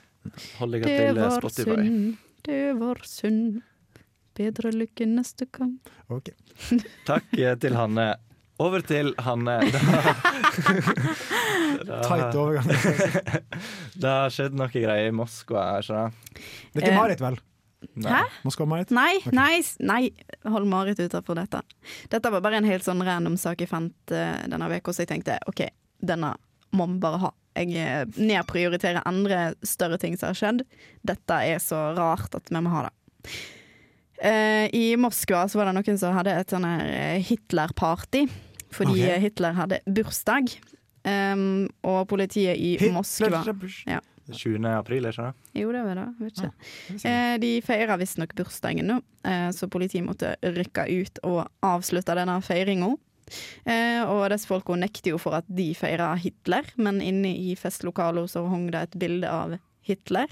[0.60, 1.76] Hold deg Det til var Spotify.
[1.76, 3.60] synd, det var synd.
[4.40, 5.90] Bedre lykke neste kamp.
[6.08, 6.32] Ok.
[7.08, 8.12] Takk eh, til Hanne.
[8.60, 9.58] Over til Hanne.
[12.04, 12.66] Tight overgang.
[14.00, 16.42] det har skjedd noe greier i Moskva, ikke det?
[16.74, 17.40] Det er ikke Eh, Marit, vel?
[18.04, 18.24] Hæ?
[18.44, 18.90] Moskva-Marit?
[18.92, 19.32] Nei, okay.
[19.32, 20.02] nei, nei,
[20.52, 21.62] hold Marit utenfor dette.
[22.12, 25.12] Dette var bare en helt sånn random sak jeg fant uh, denne uka, så jeg
[25.14, 25.64] tenkte OK,
[26.04, 26.34] denne
[26.76, 27.30] må vi bare ha.
[27.58, 30.62] Jeg eh, nedprioriterer andre større ting som har skjedd.
[31.06, 32.94] Dette er så rart at vi må ha det.
[34.20, 38.26] Uh, I Moskva så var det noen som hadde et sånn her eh, Hitler-party,
[38.76, 39.06] fordi Ok.
[39.08, 40.52] eh, Hitler hadde bursdag.
[41.00, 43.40] Um, og politiet i Hitler Moskva
[43.88, 44.02] ja.
[44.28, 44.66] 20.
[44.68, 45.60] april, er ikke det?
[45.62, 46.04] Jo, det var det.
[46.18, 46.50] Vet ikke.
[46.90, 51.46] det ser Eh, de feira visstnok bursdagen nå, uh, så politiet måtte rykke ut og
[51.64, 52.92] avslutte denne feiringa.
[53.64, 58.30] Eh, og disse folka nekter jo for at de feira Hitler, men inne i festlokalet
[58.32, 60.28] så hang det et bilde av Hitler.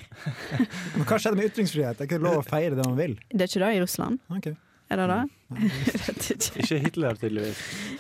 [0.95, 1.97] Men hva skjedde med ytringsfrihet?
[1.99, 3.15] Det er ikke lov å feire det man vil.
[3.33, 4.21] Det er ikke det i Russland?
[4.37, 4.55] Okay.
[4.93, 5.17] Er det det?
[5.59, 6.61] Ikke.
[6.63, 7.59] Ikke Hitler, tydeligvis.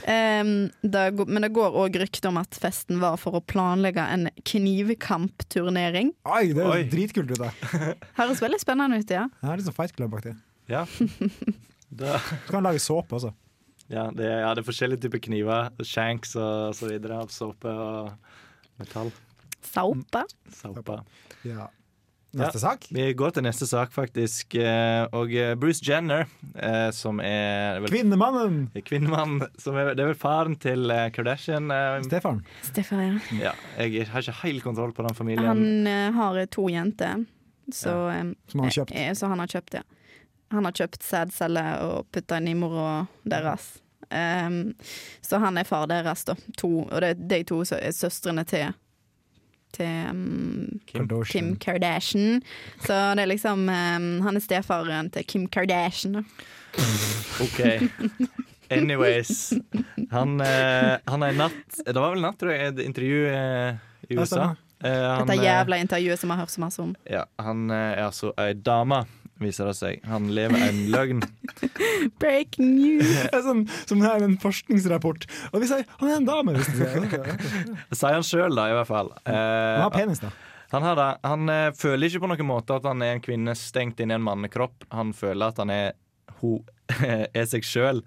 [0.08, 0.52] Um,
[0.84, 4.28] det, går- men det går òg rykter om at festen var for å planlegge en
[4.48, 6.12] knivkampturnering.
[6.28, 6.82] Oi, det er Oi.
[6.92, 7.50] dritkult ut, det.
[8.20, 9.26] Høres veldig spennende ut, ja.
[9.40, 10.34] Det er litt sånn Fight Club-aktig.
[10.68, 10.84] Ja.
[11.88, 12.06] du
[12.48, 13.32] kan lage såpe også.
[13.88, 15.70] Ja, det, ja, det er forskjellige typer kniver.
[15.85, 17.22] Shanks og så videre.
[17.24, 18.12] Av såpe og
[18.81, 19.11] metall.
[19.64, 20.22] Saupe.
[20.55, 21.01] Saupe.
[21.46, 21.66] Ja.
[22.38, 22.83] Neste Ja, sak?
[22.92, 24.53] Vi går til neste sak, faktisk.
[24.61, 26.27] Eh, Og eh, Bruce Jenner,
[26.61, 28.59] eh, som er vel- Kvinnemannen!
[28.85, 31.72] Kvinnemannen, Som er, det er vel faren til Kardashian.
[32.05, 32.42] Stefan.
[32.68, 33.55] Stefan, ja.
[33.79, 35.48] Ja, jeg har ikke helt kontroll på den familien.
[35.48, 37.24] Han har to jenter,
[37.72, 38.20] så, ja.
[38.53, 39.16] Som han har kjøpt.
[39.16, 39.83] så han har kjøpt, ja.
[40.50, 43.78] Han har kjøpt sædceller og putta inn i mora deres.
[44.08, 44.74] Um,
[45.20, 46.34] så han er far deres, da.
[46.56, 48.70] To, og det er de to som er søstrene til
[49.76, 51.08] til um, Kim.
[51.28, 52.42] Kim Kardashian.
[52.80, 56.14] Så det er liksom um, Han er stefaren til Kim Kardashian.
[56.14, 56.22] Da.
[57.44, 57.61] OK.
[58.70, 59.52] Anyways.
[60.11, 63.76] Han, uh, han er i natt Det var vel natt, tror jeg, et intervju uh,
[64.08, 64.54] i USA.
[64.84, 66.92] Eh, han, Dette jævla intervjuet som vi har hørt så masse om.
[67.11, 69.02] Ja, han er altså ei dame,
[69.42, 70.01] viser det seg.
[70.09, 71.22] Han lever en løgn.
[72.22, 73.09] Breaking news!
[73.29, 75.27] Det er sånn, som det er en forskningsrapport.
[75.53, 76.55] Og vi sier han er en dame!
[76.59, 76.70] Hvis.
[77.90, 79.12] Det sier han sjøl, da, i hvert fall.
[79.24, 80.33] Eh, Han har penis, da.
[80.74, 81.09] Han, har det.
[81.24, 84.18] han eh, føler ikke på noen måte at han er en kvinne stengt inn i
[84.18, 84.85] en mannekropp.
[84.92, 85.94] Han føler at han er
[86.42, 86.61] hun
[87.03, 88.03] er seg sjøl.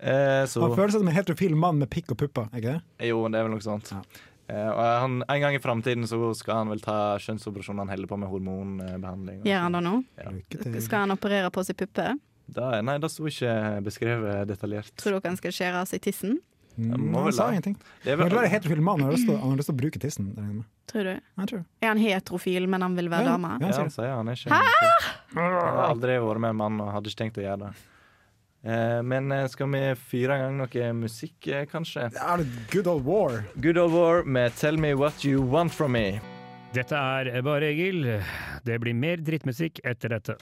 [0.00, 2.46] Eh, Han føler seg som en heterofil mann med pikk og pupper.
[2.56, 3.08] Ikke det?
[3.10, 3.90] Jo, det er vel noe sånt.
[3.92, 7.78] Eh, og han, en gang i framtiden så skal han vel ta kjønnsoperasjon.
[7.82, 9.42] Han holder på med hormonbehandling.
[9.46, 9.94] Gjør han det nå?
[10.20, 10.80] Ja.
[10.80, 12.12] Skal han operere på seg puppe?
[12.50, 13.52] Da, nei, det sto ikke
[13.86, 14.90] beskrevet detaljert.
[14.98, 16.38] Tror dere han skal skjære av seg tissen?
[16.80, 17.74] Mm, han vel sa ingenting.
[18.04, 19.00] Det var en heterofil mann.
[19.02, 20.32] Han har lyst til å- han har lyst til å bruke tissen.
[20.34, 20.64] jeg.
[20.90, 21.20] Tror du?
[21.38, 21.64] Jeg tror.
[21.82, 23.58] Er han heterofil, men han vil være Ja, dame?
[23.60, 23.68] ja.
[23.68, 27.06] Ja, han sier han er ikke Han har aldri vært med en mann og hadde
[27.10, 27.72] ikke tenkt å gjøre det.
[28.62, 32.10] Eh, men eh, skal vi fyre i gang noe musikk, eh, kanskje?
[32.12, 33.44] Det er good old war.
[33.56, 36.20] Good Old War med 'Tell Me What You Want From Me'.
[36.72, 38.04] Dette er bare Egil.
[38.62, 40.36] Det blir mer drittmusikk etter dette.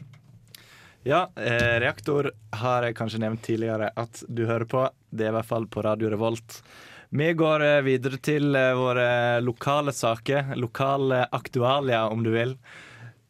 [1.05, 4.89] Ja, eh, Reaktor har jeg kanskje nevnt tidligere at du hører på.
[5.15, 6.63] Det er i hvert fall på Radio Revolt.
[7.11, 10.55] Vi går videre til våre lokale saker.
[10.57, 12.59] Lokale aktualia, om du vil.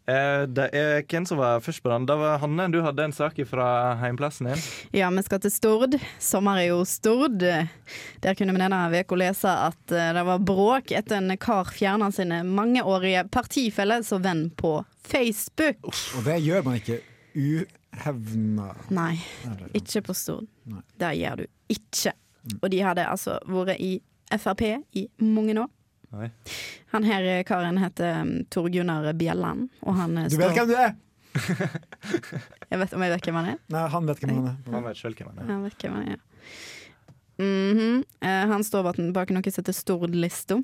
[0.09, 2.07] Eh, Det er hvem som var først på den?
[2.09, 4.63] Det var Hanne, du hadde en sak fra heimplassen din.
[4.97, 5.99] Ja, vi skal til Stord.
[6.19, 7.37] Sommer er jo Stord.
[7.39, 12.09] Der kunne vi denne uka lese at eh, det var bråk etter en kar fjerna
[12.15, 15.85] sine mangeårige partifelle som venn på Facebook.
[16.17, 17.01] Og det gjør man ikke
[17.37, 18.73] uhevna.
[18.95, 19.15] Nei,
[19.77, 20.49] ikke på Stord.
[20.69, 20.83] Nei.
[21.01, 22.13] Det gjør du ikke.
[22.63, 23.99] Og de hadde altså vært i
[24.39, 24.63] Frp
[24.97, 25.69] i mange år.
[26.17, 26.31] Oi.
[26.95, 30.71] Han her eh, karen heter um, Tor Gunnar Bjelland, og han eh, Du vet hvem
[30.71, 30.95] du er!
[32.71, 33.59] Jeg vet om jeg vet hvem han er?
[33.73, 34.57] Nei, han vet hvem han er.
[34.73, 35.51] Han vet sjøl hvem han er.
[35.53, 36.21] Han vet hvem han er.
[37.39, 38.03] Mhm.
[38.25, 40.59] eh, han står bak, noe som heter Stord-lista.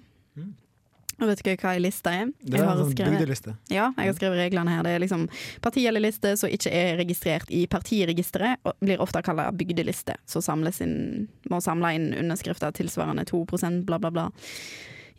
[1.15, 2.31] Og vet ikke hva ei liste er?
[2.43, 3.53] Det er en sånn skrevet- bygdeliste.
[3.71, 4.83] Ja, jeg har skrevet reglene her.
[4.83, 5.29] Det er liksom
[5.63, 10.17] parti eller liste som ikke er registrert i partiregisteret, og blir ofte kalt bygdeliste.
[10.27, 10.43] Så
[10.83, 13.45] inn, må samle inn underskrifter tilsvarende 2
[13.87, 14.31] bla, bla, bla.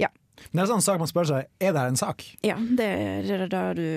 [0.01, 0.10] Ja.
[0.51, 2.25] Men det er sånn sak man spør seg Er det her en sak.
[2.45, 2.89] Ja, det,
[3.31, 3.88] er det du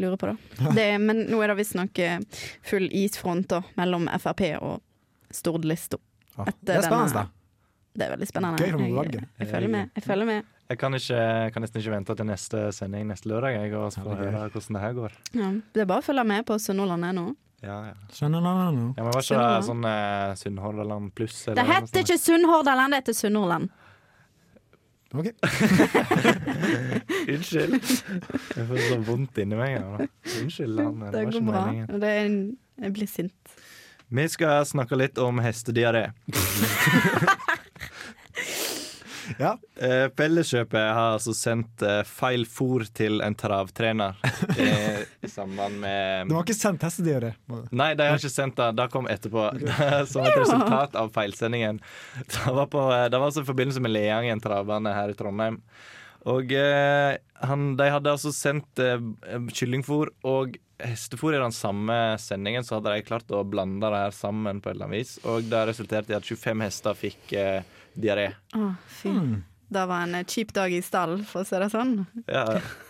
[0.00, 0.72] lurer på, da.
[0.74, 2.18] Det, men nå er det visstnok eh,
[2.66, 4.80] full isfront da, mellom Frp og
[5.34, 6.00] Stord Listo.
[6.34, 7.40] Ja, Etter det er spennende, denne- da.
[7.94, 8.58] Det er veldig spennende.
[8.58, 9.28] Gøy for Jeg, valget.
[9.38, 9.90] jeg, følger med.
[9.94, 10.50] Jeg følger med.
[10.64, 11.20] Jeg kan, ikke,
[11.54, 14.82] kan nesten ikke vente til neste sending neste lørdag jeg, og få høre hvordan det
[14.82, 15.14] her går.
[15.36, 17.26] Ja, det er bare å følge med på Sunnhordland.no.
[17.62, 17.94] Ja, ja.
[18.12, 18.42] Skjønner?
[18.44, 21.38] Ja, men var ikke det sånn eh, Sunnhordland pluss?
[21.54, 23.70] Det heter ikke Sunnhordland, det heter Sunnhordland.
[27.34, 27.74] Unnskyld.
[28.56, 29.76] Jeg får så vondt inni meg.
[29.78, 30.08] Ja.
[30.40, 30.80] Unnskyld.
[30.80, 31.64] Han, det, Det var går ikke bra.
[31.68, 32.00] meningen.
[32.02, 32.38] Det er en,
[32.82, 33.56] jeg blir sint.
[34.14, 36.08] Vi skal snakke litt om hestediaré.
[39.40, 39.54] Ja.
[39.76, 44.20] Eh, Felleskjøpet har altså sendt eh, feil fôr til en travtrener
[44.58, 47.40] eh, i samband med De har ikke sendt hestedyret?
[47.70, 48.70] Nei, de har ikke sendt det.
[48.78, 49.48] Det kom etterpå.
[50.12, 51.82] Som et resultat av feilsendingen.
[52.20, 55.60] Det var, på, det var altså i forbindelse med Leangen travbane her i Trondheim.
[56.30, 59.00] Og eh, han, de hadde altså sendt eh,
[59.52, 62.64] kyllingfôr og hestefôr i den samme sendingen.
[62.64, 65.18] Så hadde de klart å blande det her sammen på et eller annet vis.
[65.28, 67.60] Og det resulterte i at 25 hester fikk eh,
[67.94, 68.30] diaré.
[68.56, 69.12] Oh, fy.
[69.74, 71.94] Det var en eh, kjip dag i stall, for å si det sånn.
[72.28, 72.44] Ja,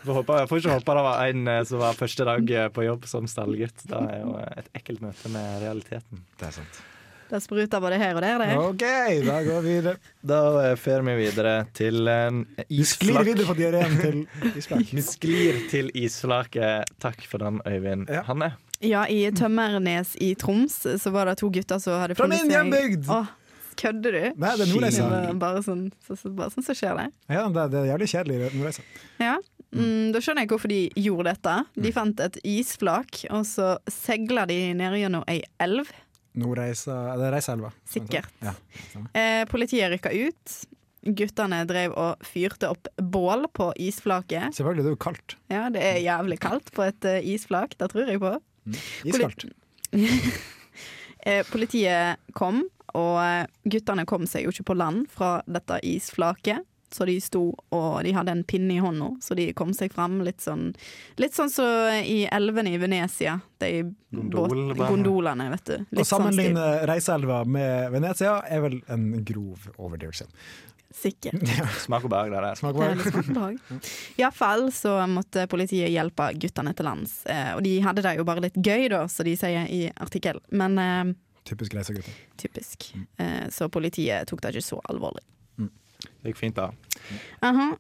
[0.05, 2.73] får, håpe, jeg får ikke håpe det var en eh, som var første dag eh,
[2.75, 3.87] på jobb som stallgutt.
[3.89, 6.25] Det er jo et ekkelt møte med realiteten.
[6.41, 6.83] Det er sant.
[7.31, 8.57] Det spruter både her og der, det.
[8.61, 8.83] OK,
[9.25, 9.95] da går vi videre.
[10.21, 10.41] Da
[10.79, 14.19] fer vi videre til en Vi sklir videre på diareen til
[14.61, 14.93] isflak.
[14.93, 16.93] Vi sklir til isflaket.
[17.03, 18.13] Takk for den, Øyvind.
[18.29, 18.53] Hanne?
[18.85, 23.09] Ja, i Tømmernes i Troms så var det to gutter som hadde Fra min hjembygd!
[23.09, 23.33] Åh,
[23.81, 24.23] kødder du?
[24.41, 25.09] Nei, det er Nordreisa.
[25.43, 27.09] Bare sånn så, så, bare sånn så skjer det.
[27.33, 28.85] Ja, det, det er jævlig kjedelig Nordreisa.
[29.23, 29.35] Ja.
[29.75, 31.55] Mm, da skjønner jeg hvorfor de gjorde dette.
[31.75, 31.95] De Mm.
[31.97, 35.91] fant et isflak, og så seila de ned gjennom ei elv.
[36.39, 37.73] Nordreisa er Reisaelva.
[37.87, 38.31] Sikkert.
[38.43, 38.55] Ja.
[39.15, 40.55] Eh, politiet rykka ut.
[41.05, 44.55] Guttene drev og fyrte opp bål på isflaket.
[44.57, 45.35] Selvfølgelig, det er jo kaldt.
[45.53, 48.33] Ja, det er jævlig kaldt på et uh, isflak, det tror jeg på.
[49.05, 49.45] Iskaldt.
[51.25, 52.59] Eh, politiet kom,
[52.95, 56.63] og eh, guttene kom seg jo ikke på land fra dette isflaket.
[56.95, 57.41] Så de sto
[57.75, 60.69] og de hadde en pinne i hånda, så de kom seg fram litt sånn
[61.19, 63.41] Litt sånn som i elvene i Venezia.
[63.59, 64.91] De båt- Gondolbane.
[64.93, 65.99] gondolene, vet du.
[65.99, 70.29] Å sammenligne sånn Reiseelva med Venezia er vel en grov overdrivelse.
[70.95, 71.43] Sikkert.
[71.85, 72.55] Smak og behag, det der.
[72.63, 73.03] Smak og Det er behag.
[73.03, 73.91] litt smak og behag.
[74.23, 77.17] Iallfall så måtte politiet hjelpe guttene til lands.
[77.27, 80.39] Eh, og de hadde det jo bare litt gøy, da, som de sier i artikkel.
[80.55, 81.03] Men eh,
[81.45, 82.13] Typisk reisegutter.
[82.41, 82.95] typisk.
[83.21, 85.25] Eh, så politiet tok det ikke så alvorlig.
[86.23, 86.71] Det gikk fint, da.
[87.45, 87.71] Aha.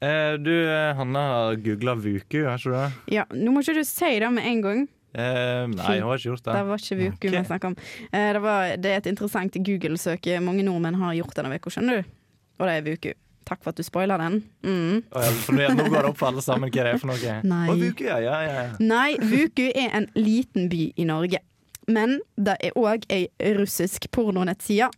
[0.00, 2.86] Eh, du, Hanna, Hanne har googla Vuku, har ikke du det?
[3.18, 4.84] Ja, nå må ikke du si det med en gang.
[5.18, 6.54] Eh, nei, jeg har ikke gjort det.
[6.54, 7.78] Det var ikke Vuku vi snakket om.
[8.12, 12.02] Eh, det, var, det er et interessant Google-søk mange nordmenn har gjort denne uka, skjønner
[12.02, 12.12] du.
[12.58, 13.10] Og det er Vuku.
[13.48, 14.42] Takk for at du spoila den.
[14.62, 15.02] Mm.
[15.08, 17.08] Oh, ja, for nå, nå går det opp for alle sammen hva det er for
[17.10, 17.36] noe.
[17.48, 17.64] Nei.
[17.72, 18.64] Oh, Vuku, ja, ja, ja.
[18.84, 21.40] Nei, Vuku er en liten by i Norge.
[21.88, 23.26] Men det er òg ei
[23.58, 24.90] russisk pornonettside.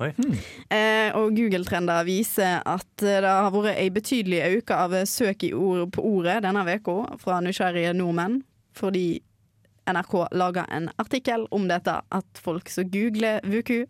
[0.00, 0.36] Hmm.
[0.72, 5.90] Eh, og Google-trender viser at det har vært ei betydelig økning av søk i ord
[5.92, 8.38] på ordet denne uka fra nysgjerrige nordmenn,
[8.72, 9.20] fordi
[9.92, 13.84] NRK laga en artikkel om dette, at folk som googler Vuku,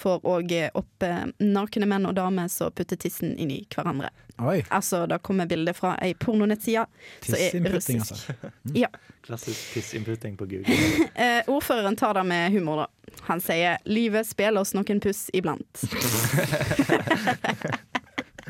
[0.00, 4.10] får òg opp eh, nakne menn og damer som putter tissen inn i hverandre.
[4.40, 4.62] Oi.
[4.72, 6.86] Altså, det kommer bildet fra ei pornonettside
[7.26, 8.14] som er russisk.
[8.14, 8.52] altså.
[8.74, 8.88] Ja.
[9.26, 10.76] Klassisk tissinputting på Google.
[11.20, 12.86] Eh, ordføreren tar det med humor, da.
[13.26, 15.84] Han sier 'livet spiller oss noen puss iblant'.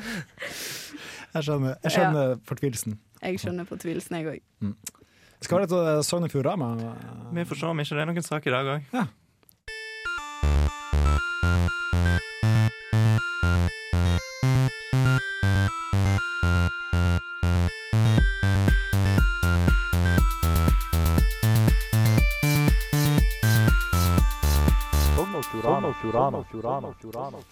[1.34, 2.96] Jeg skjønner, jeg skjønner fortvilelsen.
[3.22, 4.72] Jeg skjønner fortvilelsen, jeg òg.
[5.41, 6.66] Det skal være eh, litt Sogn og Fjordane.
[6.84, 8.93] Eh, vi får se om ikke det er noen sak i dag òg.
[8.93, 9.09] Ja.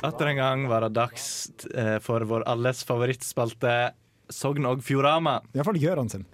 [0.04, 1.24] Atter en gang var det dags
[1.72, 3.74] eh, for vår alles favorittspalte
[4.28, 5.38] Sogn og Fjordama.
[5.56, 6.28] Iallfall Gøran sin.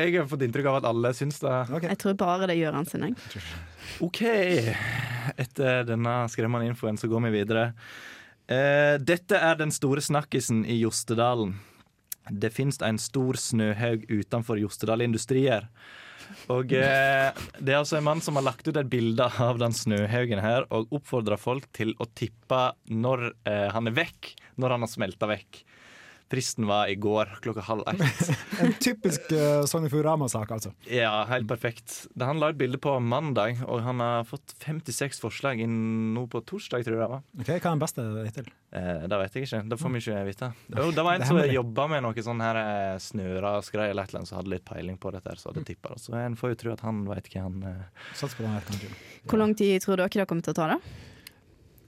[0.00, 1.56] Jeg har fått inntrykk av at alle syns det.
[1.84, 3.44] Jeg tror bare det gjør han sin, jeg.
[4.04, 4.22] OK.
[5.40, 7.70] Etter denne skremmende infoen så går vi videre.
[8.50, 11.54] Eh, dette er den store snakkisen i Jostedalen.
[12.30, 15.66] Det finnes en stor snøhaug utenfor Jostedal Industrier.
[16.50, 19.74] Og eh, Det er altså en mann som har lagt ut et bilde av den
[19.74, 24.86] snøhaugen her og oppfordra folk til å tippe når eh, han er vekk, når han
[24.86, 25.64] har smelta vekk.
[26.30, 28.30] Fristen var i går klokka halv ett.
[28.60, 30.70] En typisk uh, Sogn og Fjordane-sak, altså.
[30.86, 32.04] Ja, helt perfekt.
[32.14, 36.26] Da Han la ut bilde på mandag, og han har fått 56 forslag inn nå
[36.30, 37.24] på torsdag, tror jeg det var.
[37.40, 38.50] Ok, Hva er den beste hittil?
[38.70, 39.62] Eh, det vet jeg ikke.
[39.72, 40.52] Det får vi ikke vite.
[40.70, 44.12] Jo, det var en Det som jobba med noe sånn her eh, snørasgreier eller et
[44.12, 46.02] eller annet, som hadde litt peiling på dette, så hadde tippa det.
[46.04, 48.66] Så en får jo tro at han veit hva han eh, Sats på den her,
[48.68, 48.92] kanskje.
[49.26, 51.08] Hvor lang tid tror dere det kommer til å ta, da?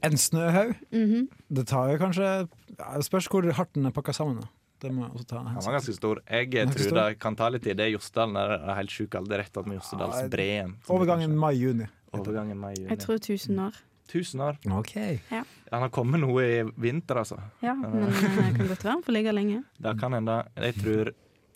[0.02, 0.74] En snøhaug?
[0.92, 1.28] Mhm.
[1.48, 4.40] Det tar jo kanskje Det spørs hvor hardt den er pakka sammen.
[4.40, 4.48] Da.
[4.82, 6.20] Det må jeg også ta Han var ganske stor.
[6.26, 6.98] Jeg eh, tror stor.
[6.98, 7.76] det kan ta litt tid.
[7.78, 9.14] Det er Jostedalen der er helt sjuk.
[9.14, 10.76] Det er rett ved Jostedalsbreen.
[10.90, 11.86] Overgangen mai-juni.
[12.12, 12.88] Overgangen mai-juni.
[12.90, 13.78] Jeg tror 1000 år.
[14.10, 14.58] 1000 år.
[14.78, 14.94] Ok.
[15.30, 17.38] Ja, Han har kommet noe i vinter, altså.
[17.62, 19.62] ja men eh, det kan godt være han får ligge lenge.
[19.86, 20.42] Det kan hende.
[20.56, 21.12] Jeg tror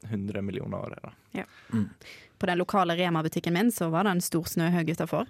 [0.06, 0.94] 100 millioner år.
[0.96, 1.14] er det.
[1.40, 1.82] Ja.
[2.38, 5.26] På den lokale Rema-butikken min så var det en stor snøhaug utafor.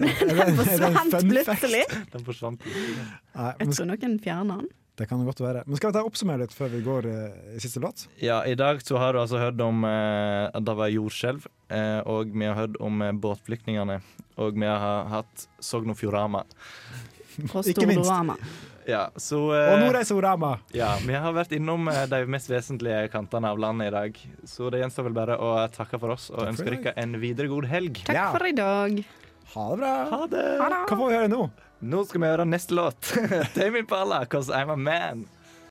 [0.00, 1.84] Men det- den forsvant plutselig.
[2.12, 2.66] Den forsvant.
[2.66, 4.68] Nei, Jeg tror noen fjerna den.
[5.00, 5.62] det kan godt være.
[5.66, 8.06] Men skal vi ta oppsummere litt før vi går eh, i siste låt?
[8.20, 12.00] Ja, I dag så har du altså hørt om eh, at det var jordskjelv, eh,
[12.04, 14.00] og vi har hørt om eh, båtflyktningene.
[14.40, 16.44] Og vi har hatt Sogn og Fjordama.
[17.54, 18.04] Og Ikke minst.
[18.04, 18.36] Stordorama.
[18.88, 20.54] Ja, så Og Nordreisorama!
[20.74, 24.16] Ja, vi har vært innom eh, de mest vesentlige kantene av landet i dag.
[24.48, 26.94] Så det gjenstår vel bare å takke for oss og Takk for ønske i dere
[27.04, 28.00] en videre god helg.
[28.08, 29.00] Takk for i dag.
[29.54, 29.92] Ha det bra!
[30.10, 30.44] Ha det!
[30.60, 31.42] Hva får vi høre nå?
[31.80, 33.12] Nå skal vi høre neste låt.
[33.56, 35.24] Tame Impala, 'Cause I'm a Man'.